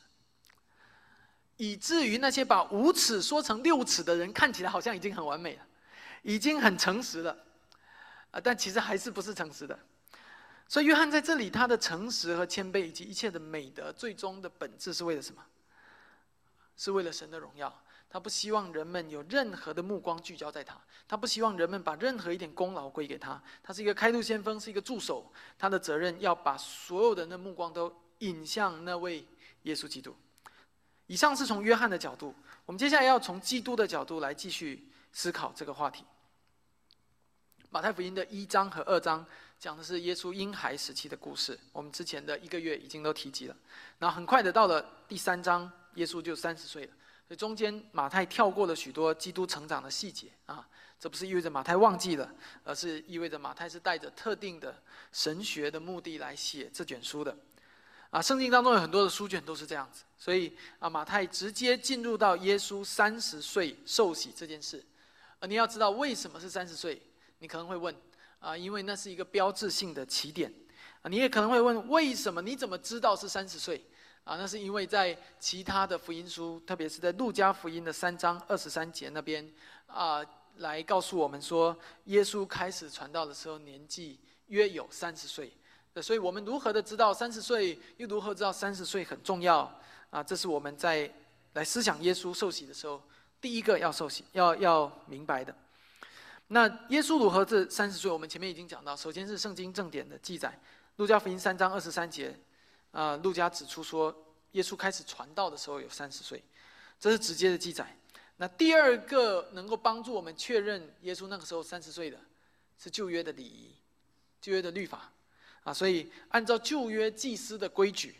[1.55, 5.67] 以至于那些把五尺说成六尺的人，看起来好像已经很完美了，
[6.23, 7.45] 已经很诚实了，
[8.31, 9.79] 啊，但其实还是不是诚实的。
[10.69, 15.41] 所以，约翰在这里，他的诚实和谦卑以及一切的美德，最终的本质是为了什么？
[16.75, 17.73] 是为了神的荣耀。
[18.09, 23.41] 他不希望人们有任何的目光聚焦在他，他不希望人们把任何一点功劳归给他。
[23.63, 25.31] 他是一个开路先锋，是一个助手。
[25.57, 29.25] 他的责任要把所有人的目光都引向那位
[29.63, 30.15] 耶稣基督。
[31.07, 36.03] 以上是从约翰的角度，我们接下来要从基督的角度来继续思考这个话题。
[37.69, 39.25] 马太福音的一章和二章。
[39.59, 43.55] 讲的是耶稣婴孩时期的故事，我们之前的一个月已经都提及了。
[43.97, 46.91] 然后很快的到了第三章，耶稣就三十岁了。
[47.27, 50.65] 所以中间马太跳过了许多基督成长的细节啊，
[50.99, 52.31] 这不是意味着马太忘记了，
[52.63, 57.35] 而是意味着马太是带着特定的神学的目的来写这卷书的。
[58.11, 64.85] 啊，圣经当中有很多的书卷都是这样子，所以啊，马太直接进入到耶稣三十岁受洗这件事。
[65.39, 67.01] 啊，你要知道为什么是三十岁？
[67.39, 67.93] 你可能会问。
[68.39, 70.53] 啊，因为那是一个标志性的起点，
[71.01, 72.41] 啊，你也可能会问，为什么？
[72.41, 73.83] 你怎么知道是三十岁？
[74.23, 79.49] 啊，那是因为在其他的福音书，特别是在路加福音的三章二十三节那边，
[79.85, 80.21] 啊，
[80.57, 85.51] 来告诉我们说，耶稣开始传道的时候年纪约有三十岁。
[85.99, 87.79] 所以我们如何的知道三十岁？
[87.97, 89.59] 又如何知道三十岁很重要？
[90.11, 91.11] 啊，这是我们在
[91.53, 93.01] 来思想耶稣受洗的时候，
[93.41, 95.55] 第一个要受洗要要明白的。
[96.49, 98.09] 那耶稣如何这三十岁？
[98.09, 100.57] 我们前面已经讲到，首先是圣经正典的记载，
[100.95, 102.33] 路加福音三章二十三节，
[102.91, 104.15] 啊，路加指出说，
[104.53, 106.41] 耶稣开始传道的时候有三十岁，
[106.99, 107.93] 这是直接的记载。
[108.37, 112.17] 那第二个能够帮助我们确认耶稣那个时候三十岁的，
[112.77, 113.71] 是旧约的礼仪，
[114.39, 115.11] 旧约的律法，
[115.63, 118.15] 啊，所以按照旧约祭司的规矩，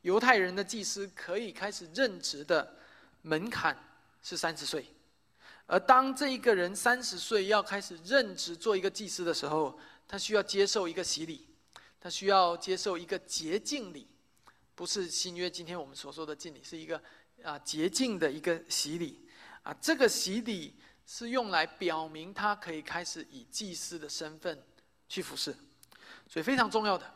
[0.00, 2.74] 犹太人的祭司可以开始任职的
[3.20, 3.76] 门槛
[4.22, 4.86] 是三十岁。
[5.66, 9.76] 而当这一个人三十岁要开始任职做一个祭司的时候，
[10.06, 11.44] 他需要接受一个洗礼，
[12.00, 14.06] 他需要接受一个洁净礼，
[14.76, 17.02] 不是新约今天我们所说的敬礼，是一个
[17.42, 19.28] 啊洁净的一个洗礼
[19.64, 19.74] 啊。
[19.80, 24.62] 这个洗礼是用来表明他可以开始以祭司的身份
[25.08, 25.52] 去服侍，
[26.28, 27.12] 所以非常重要的。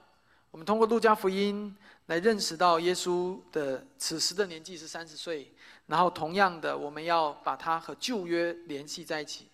[0.50, 1.72] 我们通过路加福音
[2.06, 5.54] 来认识到耶稣的此时的年纪是三十岁。
[5.90, 9.48] 然后，同样的，我们要把它和旧约联系在一起，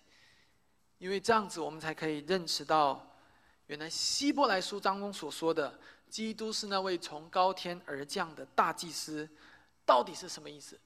[0.99, 3.03] 因为这样子，我们才可以认识到，
[3.65, 5.79] 原来希伯来书当中所说的
[6.11, 9.27] 基督是那位从高天而降的大祭司，
[9.83, 10.79] 到底是什么意思？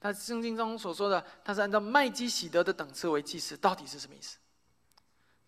[0.00, 4.38] 他圣经当中所说的，他是按照麦基喜德的等次为祭司，到底是什么意思？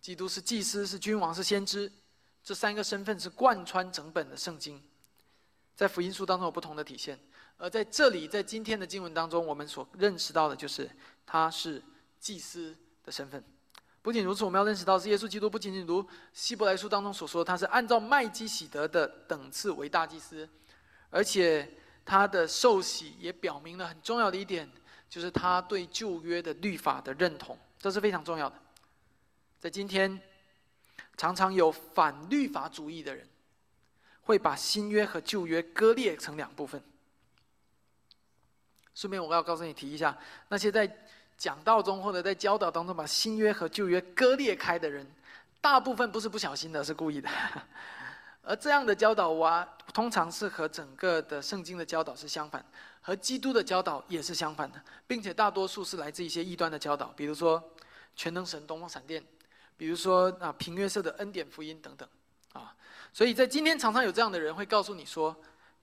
[0.00, 1.90] 基督是祭司，是君王，是先知，
[2.44, 4.80] 这三个身份是贯穿整本的圣经，
[5.74, 7.18] 在福音书当中有不同的体现。
[7.62, 10.90] 而在这里，在今天的经文当中，我们所认识到的就是
[11.24, 11.80] 他是
[12.18, 13.40] 祭司的身份。
[14.02, 20.48] 不仅如此，我们要认识到是耶稣基督不仅仅如希伯来书当中所说，他是按照麦基喜德的等次为大祭司，
[21.08, 21.72] 而且
[22.04, 24.68] 他的受洗也表明了很重要的一点，
[25.08, 28.56] 就是他对旧约的律法的认同，这是非常重要的。
[29.60, 30.20] 在今天，
[31.16, 33.24] 常常有反律法主义的人，
[34.22, 36.82] 会把新约和旧约割裂成两部分。
[38.94, 40.16] 顺便我要告诉你提一下，
[40.48, 40.90] 那些在。
[41.38, 45.04] 讲道中或者在教导当中把新约和旧约割裂开的人，
[45.60, 47.28] 大部分不是不小心的，是故意的。
[48.44, 52.64] 而这样的教导啊，通常是和整个的圣经的教导是相反，
[53.00, 57.60] 和基督的教导也是相反的，并且大多数是来自一些异端的教导，比如说
[58.14, 59.20] 全能神东方闪电，
[59.76, 62.08] 比如说啊平约瑟的恩典福音等等
[62.52, 62.72] 啊。
[63.12, 65.34] 所以在今天常常有这样的人会告诉你说，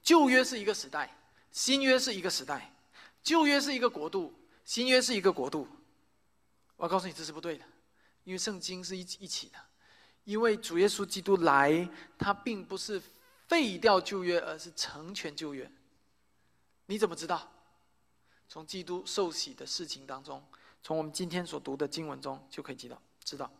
[0.01, 1.13] 旧约是一个时代，
[1.51, 2.71] 新约是一个时代，
[3.23, 4.33] 旧约是一个国度。
[4.65, 5.67] 新约是一个国度，
[6.75, 7.65] 我告诉你这是不对的，
[8.23, 9.57] 因为圣经是一一起的，
[10.25, 13.01] 因为主耶稣基督来，他并不是
[13.47, 15.71] 废掉旧约，而是成全旧约。
[16.85, 17.51] 你怎么知道？
[18.47, 20.43] 从基督受洗的事情当中，
[20.83, 23.01] 从我们今天所读的经文中就可以知道。
[23.23, 23.51] 知道。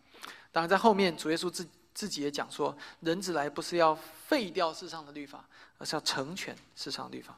[0.51, 7.35] 当然，在后面主耶稣自自己也讲说，人子来不是要废掉世上的律法，而是要成全世上的律法。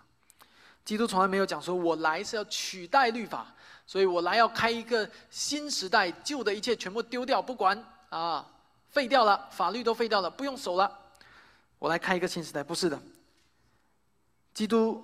[0.83, 3.47] 基督从来没有讲说，我来是要取代律法。
[3.87, 8.45] 所以我来要开一个新时代，旧的一切全部丢掉，不管啊，
[8.87, 10.99] 废掉了，法律都废掉了，不用守了。
[11.77, 12.97] 我来开一个新时代，不是的。
[14.53, 15.03] 基督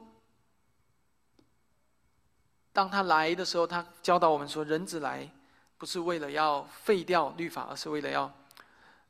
[2.71, 5.29] 当他来的时候，他教导我们说，人子来
[5.77, 8.31] 不是为了要废掉律法，而是为了要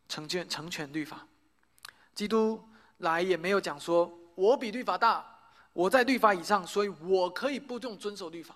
[0.10, 1.28] 成全成全律法。
[2.16, 2.68] 基督
[3.00, 5.37] 来也没有讲说，我比律法大，
[5.78, 8.56] 我在律法以上，所以我可以不用遵守律法。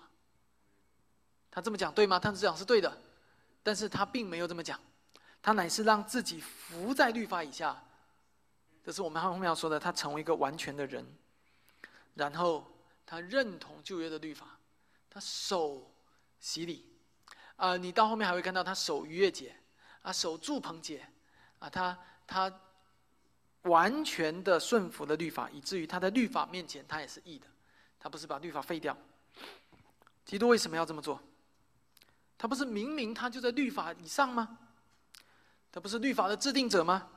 [1.52, 2.18] 他这么讲对吗？
[2.18, 2.98] 他这样是对的，
[3.62, 4.80] 但是他并没有这么讲，
[5.40, 7.80] 他乃是让自己伏在律法以下，
[8.84, 9.78] 这是我们后面要说的。
[9.78, 11.06] 他成为一个完全的人，
[12.14, 12.66] 然后
[13.06, 14.58] 他认同旧约的律法，
[15.08, 15.94] 他守
[16.40, 16.84] 洗礼，
[17.54, 19.54] 啊，你到后面还会看到他守逾越节，
[20.02, 21.08] 啊，守住棚节，
[21.60, 22.52] 啊，他他
[23.62, 27.46] 完全的顺服了律法，以至于他在律法面前他也是义的，
[27.98, 28.96] 他不是把律法废掉。
[30.24, 31.20] 基督为什么要这么做？
[32.36, 34.58] 他不是明明他就在律法以上吗？
[35.70, 37.08] 他不是律法的制定者吗？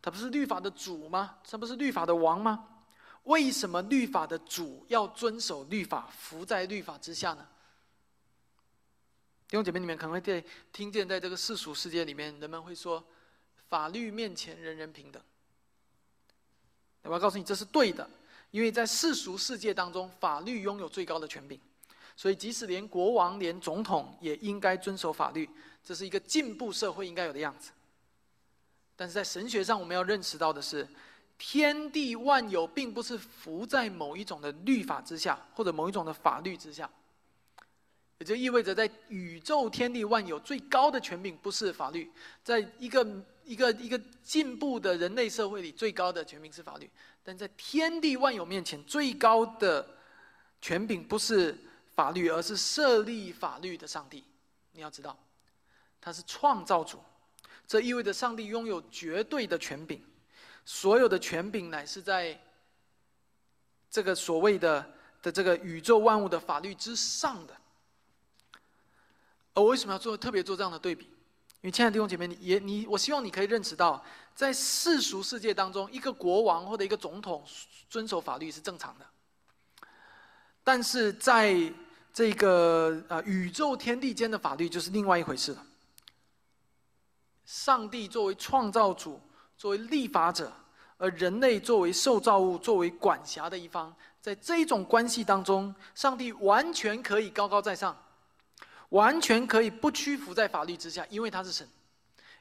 [0.00, 1.38] 他不是律法的主吗？
[1.48, 2.68] 他不是律法的王吗？
[3.24, 7.46] 为什么律法的主要遵守律法，服在律法之下呢？
[9.48, 13.04] 弟兄姐妹，你们可能会在听见，在这个世俗世界里面，人们会说，
[13.68, 15.22] 法律面前人人平等。
[17.02, 18.08] 我要告诉你，这是对的，
[18.50, 21.58] 因为在世俗世界当中，法律拥有最高的权柄。
[22.16, 25.48] 所以，即使连国王、连总统也应该遵守法律，
[25.84, 27.70] 这是一个进步社会应该有的样子。
[28.96, 30.86] 但是在神学上，我们要认识到的是，
[31.38, 36.90] 天地万有并不是服在某一种的律法之下，或者某一种的法律之下。
[38.18, 42.10] 也就意味着，在宇宙天地万有最高的权柄不是法律，
[42.42, 43.06] 在一个
[43.48, 46.88] 一个一个进步的人类社会里，最高的权柄是法律。
[47.24, 49.96] 但在天地万有面前，最高的
[50.60, 51.56] 权柄不是。
[51.98, 54.22] 法律，而是设立法律的上帝。
[54.70, 55.18] 你要知道，
[56.00, 57.02] 他是创造主，
[57.66, 60.00] 这意味着上帝拥有绝对的权柄，
[60.64, 62.40] 所有的权柄乃是在
[63.90, 67.56] 这个所谓的的这个宇宙万物的法律之上的。
[69.54, 71.10] 而我为什么要做特别做这样的对比？
[71.60, 77.44] 因为亲爱的弟兄姐妹，你也你，我希望你可以认识到，在世俗世界当中，一个国王或者一个总统
[77.90, 79.04] 遵守法律是正常的，
[80.62, 81.56] 但是在
[82.12, 85.66] 这个呃，宇宙天地间的法律就是另外一回事了。
[87.44, 89.20] 上帝作为创造主，
[89.56, 90.52] 作为立法者，
[90.96, 97.96] 而人类作为受造物，作为管辖的一方，在这种关系当中，上帝完全可以高高在上，
[98.90, 101.66] 完全可以不屈服在法律之下，因为他是神，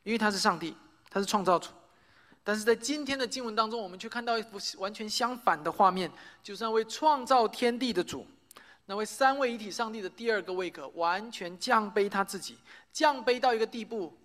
[0.03, 0.75] 因为他是上帝，
[1.09, 1.69] 他是创造主。
[2.43, 6.09] 但是在今天的经文当中，我们却看到一幅完全相反的画面，
[6.41, 8.25] 就是那位创造天地的主。
[8.85, 12.57] 那位三位一体上帝的第二个位格，完全降卑他自己，
[12.93, 14.17] 降卑到一个地步，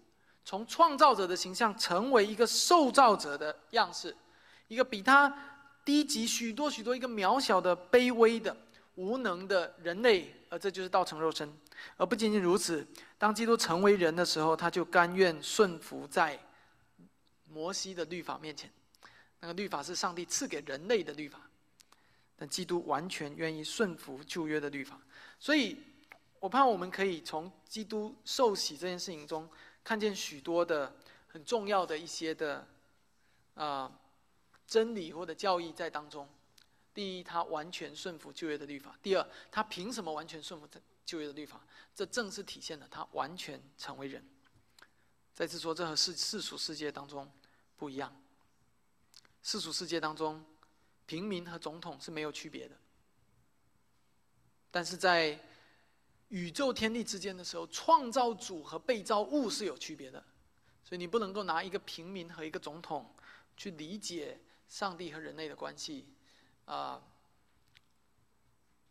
[0.45, 4.17] 从创造者的形象成为一个受造者的样式，
[4.69, 5.37] 一个比他
[5.85, 8.57] 低级许多许多、一个渺小的、卑微的、
[8.95, 11.51] 无能的人类，而这就是道成肉身。
[11.97, 12.87] 而不仅仅如此，
[13.17, 16.39] 当基督成为人的时候，他就甘愿顺服在
[17.49, 18.71] 摩西的律法面前。
[19.41, 21.41] 那个律法是上帝赐给人类的律法，
[22.37, 25.01] 但基督完全愿意顺服旧约的律法。
[25.41, 25.79] 所以，
[26.39, 29.49] 我盼我们可以从基督受洗这件事情中，
[29.83, 30.95] 看见许多的
[31.29, 32.69] 很重要的一些的
[33.55, 33.91] 啊
[34.67, 36.29] 真理或者教义在当中。
[36.95, 40.69] 第一，他完全顺服旧约的律法；第二，他凭什么完全顺服
[41.05, 41.65] 旧约的律法？
[41.95, 44.25] 这正是体现了他完全成为人。
[45.33, 47.31] 再次说，这和世世俗世界当中
[47.77, 48.15] 不一样。
[49.43, 50.45] 世俗世界当中，
[51.07, 52.77] 平民和总统是没有区别的。
[54.71, 55.39] 但是在
[56.29, 60.23] 宇宙天地之间的时候，创造主和被造物是有区别的。
[60.85, 63.15] 所以你不能够拿一个平民和一个总统
[63.57, 64.39] 去理解
[64.69, 66.07] 上帝和人类的关系。
[66.65, 67.03] 啊，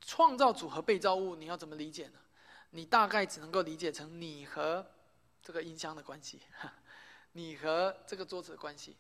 [0.01, 2.19] 创造主和被造物，你要怎么理解呢？
[2.72, 4.86] 你大概只能够理解成你和
[5.43, 6.41] 这个音箱的关系，
[7.34, 8.95] 你和这个桌子的关系。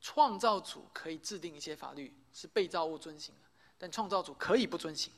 [0.00, 5.12] 创造主可以制定一些法律，是被造物遵行的，但创造主可以不遵行。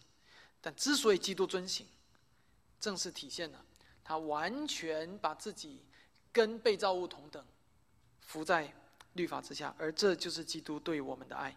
[0.63, 1.87] 但之所以基督遵行，
[2.79, 3.63] 正是体现了
[4.03, 5.85] 他完全把自己
[6.33, 7.45] 跟被造物同等，
[8.23, 8.73] 服在
[9.13, 11.55] 律法之下，而这就是基督对我们的爱。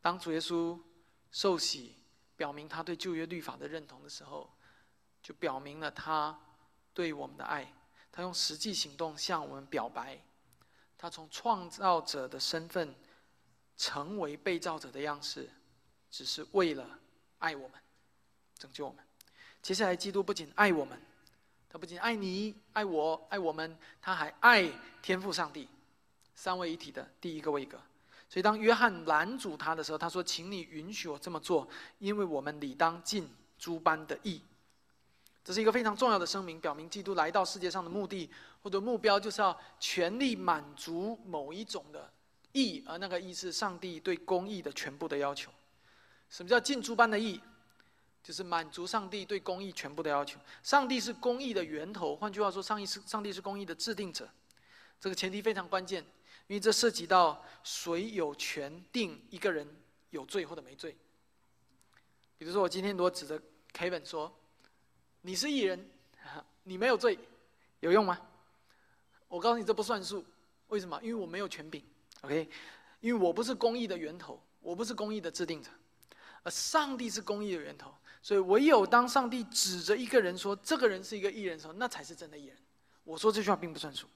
[0.00, 0.78] 当主耶稣
[1.30, 1.94] 受洗，
[2.36, 4.50] 表明他对旧约律法的认同的时候，
[5.22, 6.38] 就表明了他
[6.94, 7.72] 对我们的爱。
[8.12, 10.18] 他用实际行动向我们表白，
[10.98, 12.94] 他从创造者的身份
[13.76, 15.48] 成为被造者的样式，
[16.10, 16.98] 只是为了
[17.38, 17.80] 爱我们，
[18.58, 19.04] 拯救我们。
[19.62, 21.00] 接下来，基督不仅爱我们，
[21.68, 24.68] 他不仅爱你、爱我、爱我们，他还爱
[25.02, 25.68] 天父上帝，
[26.34, 27.80] 三位一体的第一个位格。
[28.32, 31.68] 所以，当约翰拦阻他的时候，他说：“请你允许我这么做，
[31.98, 33.28] 因为我们理当尽
[33.58, 34.40] 诸般的义。”
[35.42, 38.30] 这是一个非常重要的声明，表明基督来到世界上的目的
[38.62, 42.08] 或者目标，就是要全力满足某一种的
[42.52, 45.50] 义，而那个义是上帝对公义的全部的要求。
[46.28, 47.40] 什么叫尽诸般的义？
[48.22, 50.38] 就是满足上帝对公义全部的要求。
[50.62, 54.28] 上帝是公义的源头，换句话说，上帝是上帝是公义的制定者。
[55.00, 56.04] 这个前提非常关键。
[56.50, 59.64] 因为这涉及到谁有权定一个人
[60.10, 60.96] 有罪或者没罪。
[62.36, 63.40] 比如说，我今天如果指着
[63.72, 64.36] Kevin 说
[65.22, 65.88] ：“你是艺人，
[66.64, 67.16] 你没有罪，
[67.78, 68.20] 有用吗？”
[69.28, 70.26] 我告诉你，这不算数。
[70.66, 70.98] 为什么？
[71.04, 71.84] 因为我没有权柄。
[72.22, 72.50] OK，
[72.98, 75.70] 因为我不是公义的源头，我不是公义的制定者，
[76.42, 77.94] 而上帝是公义的源头。
[78.20, 82.56] 所以，唯有当上帝指着一个人说这个人是一个艺人的时候，那才是真的艺人。
[83.04, 84.08] 我说这句话并不算数。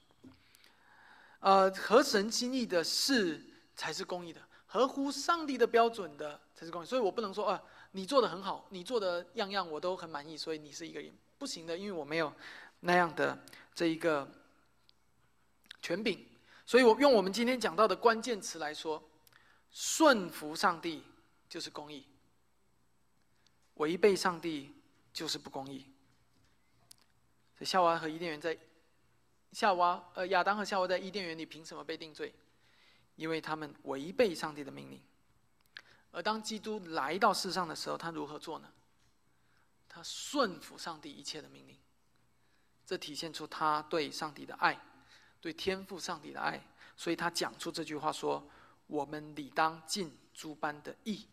[1.39, 3.39] 呃，合神心意的事
[3.75, 6.85] 才是公义的，合乎上帝的标准的才是公义。
[6.85, 7.61] 所以我不能说，啊，
[7.91, 12.33] 你做的很好，你做的样样我都很满意，所以你是一个人不行的，因为我没有
[12.79, 13.37] 那样的
[13.75, 14.27] 这一个
[15.81, 16.25] 权柄。
[16.65, 19.03] 所以我用我们今天讲到的关键词来说，
[19.69, 21.03] 顺服上帝
[21.47, 22.07] 就是公义，
[23.75, 24.73] 违背上帝
[25.13, 25.85] 就是不公义。
[27.57, 28.57] 所以夏娃和伊甸园在。
[29.55, 32.35] 夏娃，呃，亚当和夏娃在伊甸园里凭什么被定罪？
[33.15, 35.01] 因为他们违背上帝的命令。
[36.11, 38.67] 而当基督来到世上的时候，他如何做呢？
[39.87, 41.77] 他顺服上帝一切的命令。
[42.85, 44.77] 这体现出他对上帝的爱，
[45.39, 46.61] 对天赋上帝的爱。
[46.97, 48.45] 所以他讲出这句话说
[48.87, 51.25] ：“我们理当尽诸般的义。”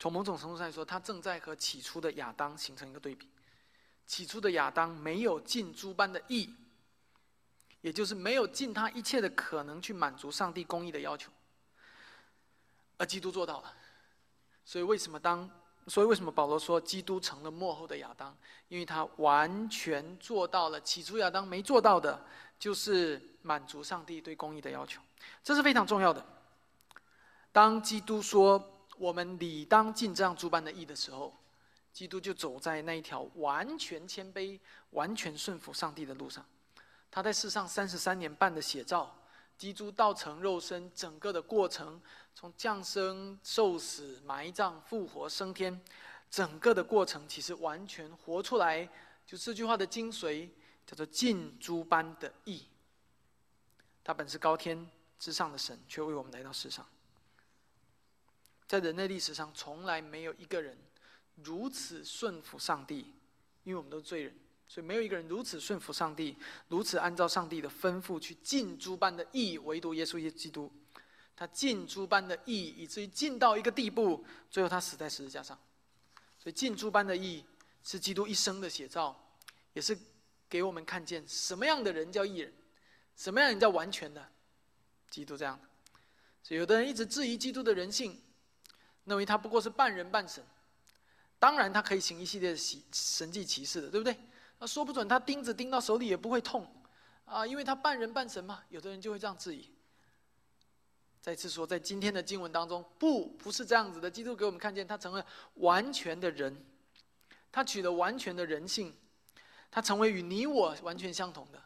[0.00, 3.28] 从某种程度上来说，他正在和起初的亚当形成一个对比。
[4.06, 6.54] 起初的亚当没有尽诸般的义，
[7.80, 11.30] 也就是没有尽他一切的可能去满足上帝公义的要求，
[12.98, 13.72] 而基督做到了。
[14.64, 15.50] 所以为什么当？
[15.86, 18.36] 所以为什么保罗说基督成了幕后的亚当？
[18.68, 22.24] 因为他完全做到了起初亚当没做到的，
[22.58, 25.00] 就是满足上帝对公义的要求。
[25.42, 26.24] 这是非常重要的。
[27.52, 31.34] 当基督说我们理当尽这样诸般的义的时候。
[31.94, 34.58] 基督就走在那一条完全谦卑、
[34.90, 36.44] 完全顺服上帝的路上。
[37.08, 39.16] 他在世上三十三年半的写照，
[39.56, 42.02] 基督道成肉身，整个的过程，
[42.34, 45.80] 从降生、受死、埋葬、复活、升天，
[46.28, 48.88] 整个的过程其实完全活出来。
[49.24, 50.48] 就这句话的精髓，
[50.84, 52.66] 叫做尽诸般的义。
[54.02, 54.84] 他本是高天
[55.20, 56.84] 之上的神，却为我们来到世上。
[58.66, 60.76] 在人类历史上，从来没有一个人。
[61.42, 63.12] 如此顺服上帝，
[63.64, 64.34] 因为我们都是罪人，
[64.68, 66.36] 所以没有一个人如此顺服上帝，
[66.68, 70.70] 如此按照上帝的吩咐去尽诸般的义，唯独耶稣基督。
[71.36, 75.58] 他尽诸般的义，以至于尽到一个地步，最后他死在十字架上。
[76.38, 77.44] 所以尽诸般的义
[77.82, 79.34] 是基督一生的写照，
[79.72, 79.98] 也是
[80.48, 82.52] 给我们看见什么样的人叫义人，
[83.16, 84.24] 什么样人叫完全的
[85.10, 85.68] 基督这样的。
[86.42, 88.22] 所以有的人一直质疑基督的人性，
[89.06, 90.44] 认为他不过是半人半神。
[91.38, 94.18] 当然他可以行一系列的奇神迹奇事的，对不对？
[94.58, 96.66] 那说不准他钉子钉到手里也不会痛
[97.24, 98.62] 啊，因为他半人半神嘛。
[98.70, 99.68] 有的人就会这样质疑。
[101.20, 104.10] 再次说，在今天的经文当中，不，不是这样子的。
[104.10, 105.24] 基督给我们看见，他成为
[105.54, 106.64] 完全的人，
[107.50, 108.94] 他取得完全的人性，
[109.70, 111.62] 他成为与你我完全相同的。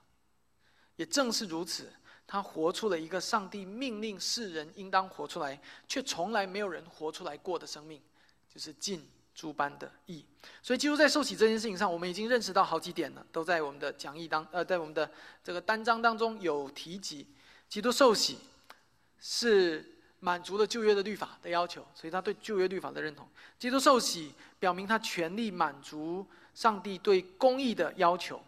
[0.95, 1.93] 也正是如此，
[2.25, 8.01] 他活出了一个上帝命令世人应当活出来，却从来没有人活出来过的生命，
[8.49, 9.05] 就是尽
[9.39, 10.25] 诸般的义。
[10.61, 15.09] 所以，基督在受洗这件事情上，我们已经认识到好几点了，都在我们的讲义当呃，在我们的
[15.45, 17.25] 这个单章当中有提及，
[17.69, 18.39] 基督受洗。
[19.21, 19.85] 是
[20.21, 23.29] 满足了旧约的律法的要求，所以他对旧约律法的认同。
[23.59, 26.25] 基督受洗表明他全力满足
[26.55, 28.41] 上帝对公义的要求。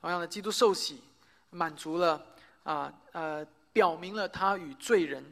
[0.00, 1.00] 同样的，基督受洗
[1.50, 2.20] 满足了
[2.64, 5.24] 啊呃，表明了他与罪人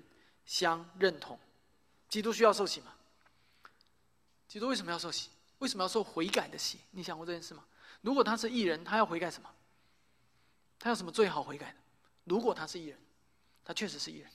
[0.46, 1.36] 相认同。
[2.09, 2.92] 基督需要受洗吗？
[4.51, 5.28] 基督为什么要受洗？
[5.61, 6.80] 为什么要受悔改的洗？
[6.90, 7.64] 你想过这件事吗？
[8.01, 9.48] 如果他是艺人，他要悔改什么？
[10.76, 11.76] 他有什么最好悔改的？
[12.24, 12.98] 如果他是艺人？
[13.64, 14.28] 他确实是艺人，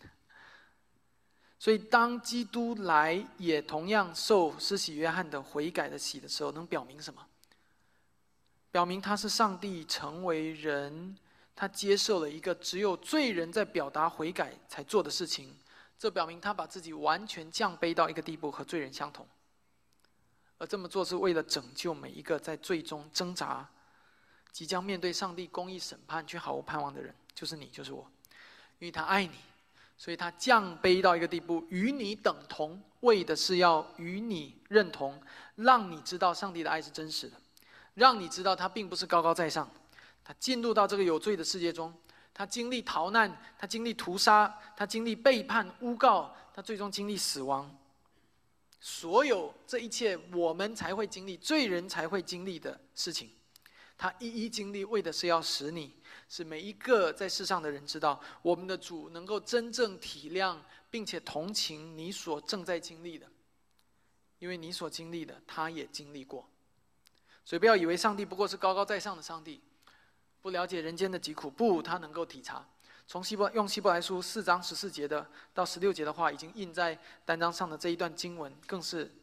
[1.60, 7.28] 所以当基督来也同样受施洗约翰的悔改的洗的时候，能表明什么？
[8.72, 11.18] 表明他是上帝成为人，
[11.54, 15.54] 他接受了一个只有罪人在表达悔改才做的事情。
[16.00, 19.28] 这表明他把自己完全降卑到一个地步，和罪人相同。
[20.58, 23.68] 而这么做是为了拯救每一个在最终挣扎、
[24.52, 28.10] 即将面对上帝公义审判却毫无盼望的人，就是你，就是我。
[28.80, 29.36] 因为他爱你，
[29.98, 35.22] 所以他降卑到一个地步，与你等同，为的是要与你认同，
[35.56, 37.38] 让你知道上帝的爱是真实的，
[37.94, 39.70] 让你知道他并不是高高在上。
[40.24, 41.94] 他进入到这个有罪的世界中，
[42.34, 47.70] 他经历逃难，他经历屠杀，他经历背叛、诬告，他最终经历死亡。
[48.88, 53.32] 所有这一切，我们才会经历，罪人才会经历的事情，
[53.98, 55.92] 他一一经历，为的是要使你。
[56.30, 60.56] 是每一个在世上的人知道，我们的主能够真正体谅
[60.92, 63.28] 并且同情你所正在经历的，
[64.38, 66.48] 因为你所经历的，他也经历过。
[67.44, 69.60] 所以不要以为上帝不过是高高在上的上帝，
[70.44, 71.50] 不了解人间的疾苦。
[71.50, 72.64] 不，他能够体察。
[73.08, 79.14] 从希伯用希伯来书四章十四节的到十六节的话，已经印在单张上的这一段经文，更是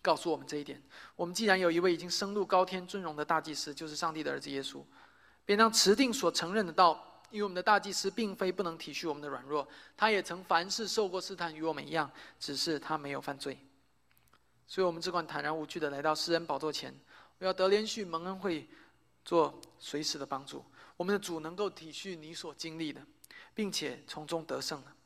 [0.00, 0.80] 告诉我们这一点。
[1.16, 4.82] 我们既然有一位已经升入高天尊荣的大祭司，就是上帝的儿子耶稣。
[5.44, 13.58] 便当持定所承认的道，因为我们的大祭司并非不能体恤我们的软弱，他也曾凡事受过试探，与我们一样，只是他没有犯罪。
[14.66, 16.94] 所以，我们只管坦然无惧的来到施恩宝座前，
[17.40, 18.66] 我要得连续蒙恩惠，
[19.24, 20.64] 做随时的帮助。
[20.96, 23.04] 我们的主能够体恤你所经历的，
[23.54, 24.96] 并且从中得胜了。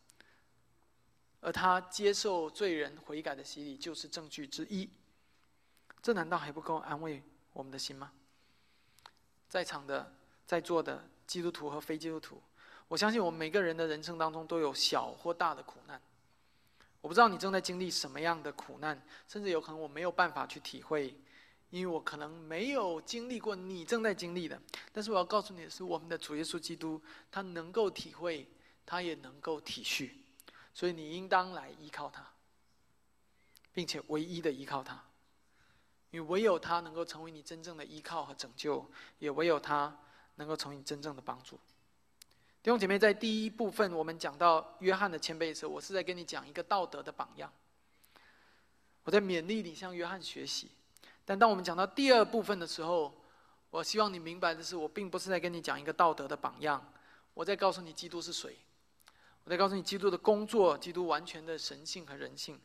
[1.41, 4.89] 而他接受罪人悔改的洗礼，就是证据之一。
[6.03, 7.23] 这难道还不够安慰
[7.53, 8.13] 我们的心吗？
[9.49, 10.15] 在场的。
[10.49, 12.41] 在座的基督徒和非基督徒，
[12.89, 16.01] 我相信我们每个人的人生当中都有小或大的苦难。
[17.03, 21.15] 我不知道你正在经历什么样的苦难，甚至有可能我没有办法去体会，
[21.71, 24.61] 因为我可能没有经历过你正在经历的。
[24.93, 27.01] 但是我要告诉你的是，我们的主耶稣基督，
[27.31, 28.47] 他能够体会，
[28.85, 30.11] 他也能够体恤，
[30.75, 32.27] 所以你应当来依靠他，
[33.73, 35.03] 并且唯一的依靠他，
[36.11, 39.99] 因为唯有他能够成为你真正的依靠和拯救，也唯有他。
[40.39, 41.57] 能够成为你真正的帮助，
[42.63, 47.53] 弟兄姐妹，在第一部分我们讲到约翰的谦卑的时候，我是在跟你讲一个道德的榜样，
[49.03, 50.71] 我在勉励你向约翰学习。
[51.29, 53.13] 但当我们讲到第二部分的时候，
[53.69, 56.83] 我希望你明白的是，我并不是在跟你讲一个道德的榜样，
[57.35, 58.57] 我在告诉你基督是谁，
[59.45, 62.59] 我在告诉你基督的工作，基督完全的神性和人性，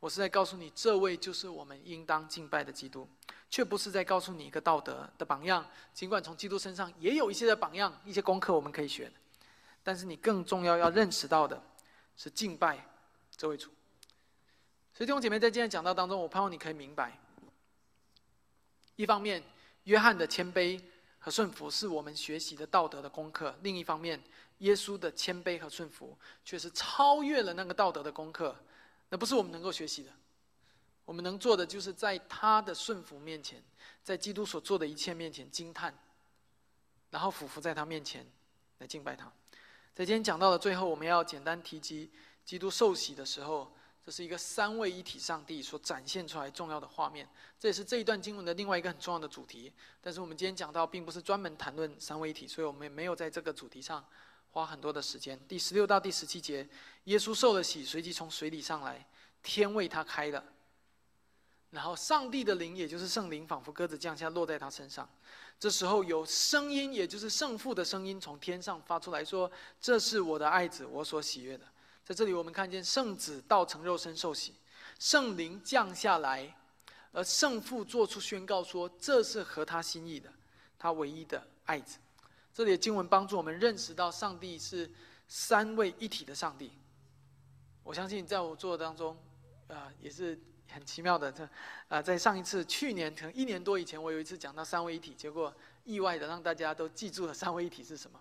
[0.00, 3.08] 我是在告诉你这位就是我们应当敬拜的基督。
[3.48, 9.10] 却不是在告诉你一个道德的榜样，尽管从基督身上也有一些的榜样、一些功课我们可以学，
[9.82, 11.60] 但是你更重要要认识到的
[12.16, 12.86] 是敬拜
[13.34, 13.70] 这位主。
[14.92, 17.18] 所以弟兄姐妹在今天讲道当中，我盼望你可以明白：
[19.00, 19.42] 一方面，
[19.84, 20.78] 约翰的谦卑
[21.18, 24.22] 和顺服是我们学习的道德的功课；另一方面，
[24.58, 28.54] 耶稣的谦卑和顺服却是超越了那个道德的功课，
[29.08, 30.10] 那不是我们能够学习的。
[31.06, 33.62] 我们能做的，就是在他的顺服面前，
[34.02, 35.92] 在基督所做的一切面前惊叹，
[37.08, 38.26] 然后俯伏在他面前
[38.78, 39.32] 来敬拜他。
[39.94, 42.10] 在今天讲到的最后，我们要简单提及
[42.44, 43.72] 基督受洗的时候，
[44.10, 47.28] 这是一个三位一体上帝所展现出来重要的画面。
[47.60, 49.72] 这也是这一段经文的另外一个很重要的主题。
[50.00, 54.04] 但是我们今天讲到，并不是专门谈论三位一体，所以我们也没有在这个主题上
[54.50, 55.38] 花很多的时间。
[55.46, 56.68] 第十六到第十七节，
[57.04, 59.06] 耶稣受了洗，随即从水里上来，
[59.44, 60.44] 天为他开了。
[61.70, 65.08] 然后，上帝的灵，也就是圣灵，仿佛鸽子降下，落在他身上。
[65.56, 69.48] 这时候，有声音，也就是圣父的声音，从天上发出来说
[69.80, 71.64] ：“这是我的爱子，我所喜悦的。”
[72.10, 74.52] 在这里，我们看见圣子道成肉身受洗，
[74.98, 76.52] 圣灵降下来，
[77.12, 80.28] 而圣父做出宣告说：“这是合他心意的，
[80.76, 81.98] 他唯一的爱子。”
[82.52, 84.90] 这里的经文帮助我们认识到，上帝是
[85.28, 86.72] 三位一体的上帝。
[87.84, 89.16] 我相信，在我做的当中，
[89.68, 90.36] 啊，也是。
[90.72, 91.48] 很奇妙的，这
[91.88, 95.52] 啊，在上一次去年可能一年多以前，我有一次讲到三位一体，结果
[95.82, 98.20] 意外的让大家都记住了三位一体是什么。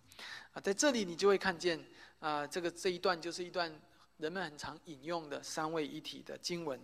[0.54, 1.80] 啊，在这里你就会看见
[2.20, 3.74] 啊，这个这一段就是一段
[4.18, 6.80] 人们很常引用的三位一体的经文。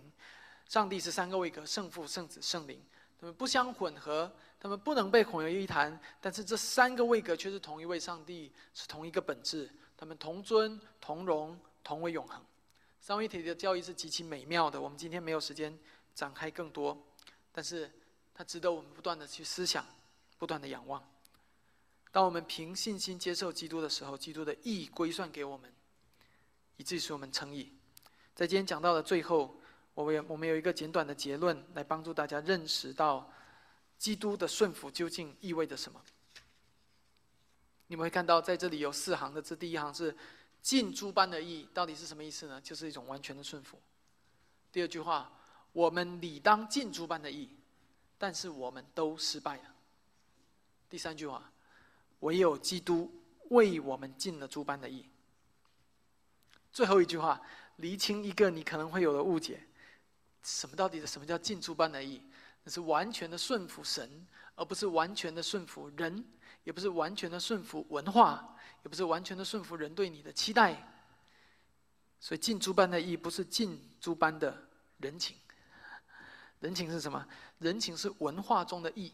[0.67, 2.81] 上帝是三个位格：圣父、圣子、圣灵，
[3.19, 5.99] 他们不相混合，他们不能被混为一谈。
[6.19, 12.43] 但是这三个位格却是同一位上帝，是同一个本质，他们同尊、同荣、同为永恒。
[12.99, 15.77] 三位一体的教义是极其美妙的，我们今天没有时间
[16.15, 16.97] 展开更多，
[17.51, 17.91] 但是
[18.33, 19.86] 它值得我们不断的去思想，
[20.39, 21.03] 不断的仰望。
[22.16, 25.70] 当我们凭信心接受基督的时候，基督的义归算给我们，
[26.78, 27.74] 以至于使我们称义。
[28.34, 29.59] 在今天讲到的最后，
[29.93, 33.30] 我们有我们有一个简短的结论，来帮助大家认识到
[33.97, 36.01] 基督的顺服究竟意味着什么。
[37.88, 40.16] 你们会看到，在这里有四行的字，第一行是。
[40.61, 42.61] 尽诸般的义到底是什么意思呢？
[42.61, 43.78] 就是一种完全的顺服。
[44.72, 45.32] 第二句话，
[45.74, 47.49] 我们理当尽诸般的义，
[48.18, 49.76] 但是我们都失败了。
[50.89, 51.51] 第三句话，
[52.20, 53.11] 唯有基督
[53.49, 55.05] 为我们尽了诸般的义。
[56.72, 57.41] 最后一句话，
[57.78, 59.61] 厘清一个你可能会有的误解：
[60.43, 62.22] 什么到底的什么叫尽诸般的义？
[62.63, 66.26] 那是完全的顺服神，而不是完全的顺服人，
[66.63, 68.51] 也不是完全的顺服文化。
[68.84, 70.80] 也不是完全的顺服人对你的期待，
[72.20, 74.55] 所以尽诸般的义不是尽诸般的
[74.99, 75.36] 人情。
[76.59, 77.28] 人情是什么？
[77.57, 79.11] 人情是文化中的义。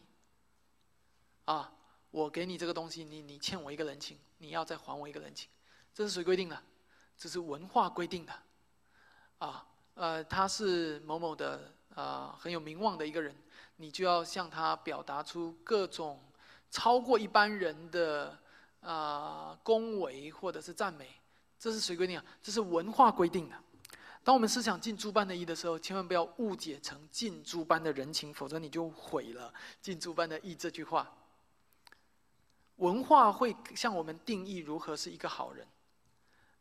[1.46, 1.72] 啊，
[2.12, 5.48] 我给你这个东西，你你欠我一个人情，你要再还我一个人情，
[5.92, 6.56] 这是谁规定的？
[7.18, 8.32] 这是文化规定的。
[9.38, 13.34] 啊，呃，他是某某的啊很有名望的一个人，
[13.74, 16.22] 你就要向他表达出各种
[16.70, 18.38] 超过一般人的。
[18.82, 21.08] 啊，恭维或者是赞美，
[21.56, 22.24] 这是谁规定啊？
[22.42, 23.54] 这是文化规定的。
[24.24, 31.08] 当我们思想尽诸般的义的时候，千万不要误解成尽诸般的人情，否则你就毁了尽诸般的义这句话。
[32.82, 35.64] 文化会向我们定义如何是一个好人，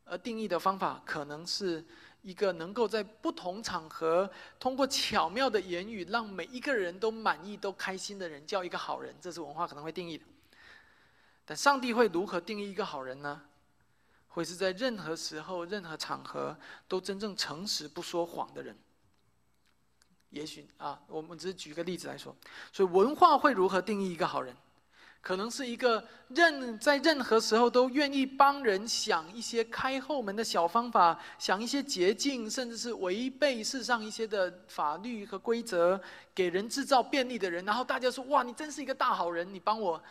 [0.06, 1.84] 而定义的方法可能是
[2.22, 9.16] 一个能够在不同场合通过巧妙的言语让每一个人都满意、都开心的人，叫一个好人。
[9.20, 10.24] 这是文化可能会定义的。
[11.44, 13.42] 但上帝会如何定义一个好人呢？
[14.28, 16.56] 会是在任何时候、任何场合
[16.88, 18.78] 都真正诚实、不说谎的人。
[20.30, 22.34] 也许啊，我们只是举个例子来说。
[22.72, 24.56] 所以文化会如何定义一个好人？
[25.22, 36.02] 可能是一个任在任何时候都愿意帮人想一些开后门的小方法，想一些捷径，甚至是违背世上一些的法律和规则，
[36.34, 37.64] 给人制造便利的人。
[37.64, 40.02] 然后大家说：“哇，你真是一个大好人，你帮我。”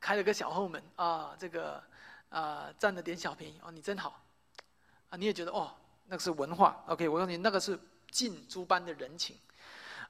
[0.00, 1.82] 开了个小后门啊，这个
[2.28, 4.20] 啊占了点小便宜哦，你真好
[5.08, 5.16] 啊！
[5.16, 5.72] 你也觉得哦，
[6.08, 7.08] 那个是文化，OK？
[7.08, 7.78] 我告诉你，那个是
[8.10, 9.34] 尽诸般的人情。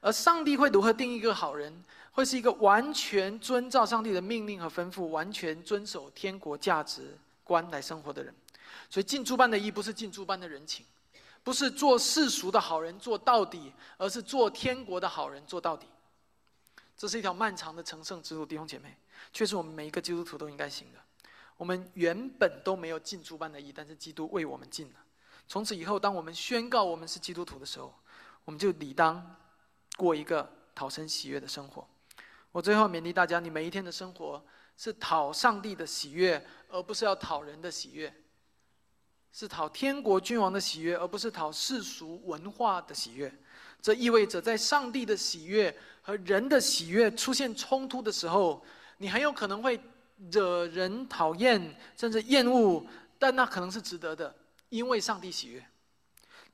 [0.05, 1.83] 而上帝会如何定义一个好人？
[2.11, 8.31] 会是一个完全遵照上帝的命令和吩咐，完全遵守天国价值观来生活的人。
[8.87, 10.85] 所以尽诸般的义，不是尽诸般的人情，
[11.43, 15.87] 不是做世俗的好人做到底，而是做天国的好人做到底。
[16.95, 18.95] 这是一条漫长的成圣之路，弟兄姐妹。
[19.33, 20.99] 却是我们每一个基督徒都应该行的。
[21.57, 24.95] 我们原本都没有尽诸般的义，但是基督为我们尽了。
[25.47, 27.93] 从此以后，当我们宣告我们是基督徒的时候，
[28.43, 29.35] 我们就理当
[29.97, 31.87] 过一个讨神喜悦的生活。
[32.51, 34.43] 我最后勉励大家：你每一天的生活
[34.77, 38.09] 是讨上帝的喜悦，而不是要讨人的喜悦；
[39.31, 43.33] 是讨天国君王的喜悦，而不是讨世俗文化的喜悦。
[43.81, 48.63] 这意味着，在上帝的喜悦和人的喜悦出现冲突的时候。
[48.97, 49.77] 你很有可能会
[50.31, 52.81] 惹人讨厌，甚至厌恶，
[53.19, 54.33] 但那可能是值得的，
[54.69, 55.61] 因为上帝喜悦。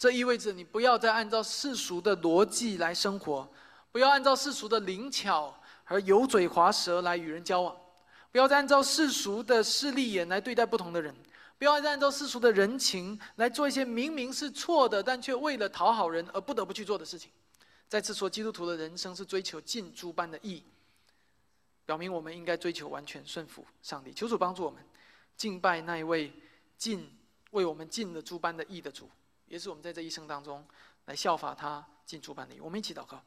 [0.02, 3.48] 这意味着你不要再按照世俗的逻辑来生活，
[3.92, 7.78] 不要按照世俗的灵巧和油嘴滑舌来与人交往，
[8.32, 11.16] 不要再按照世俗的势利眼来对待不同的人，
[11.60, 17.30] 不要再按照世俗的人情来做一些明明是错的，但却为了讨好人而不得不去做的事情。
[17.88, 20.64] 再次说，基督徒的人生是追求尽诸般的义，
[21.86, 24.12] 表明我们应该追求完全顺服上帝。
[24.12, 24.84] 求主帮助我们
[25.38, 26.34] 敬拜那一位
[26.76, 27.08] 尽
[27.52, 29.08] 为我们尽了诸般的义的主，
[29.52, 30.66] 也是我们在这一生当中
[31.08, 32.56] 来效法他进主版的。
[32.62, 33.22] 我们一起祷告。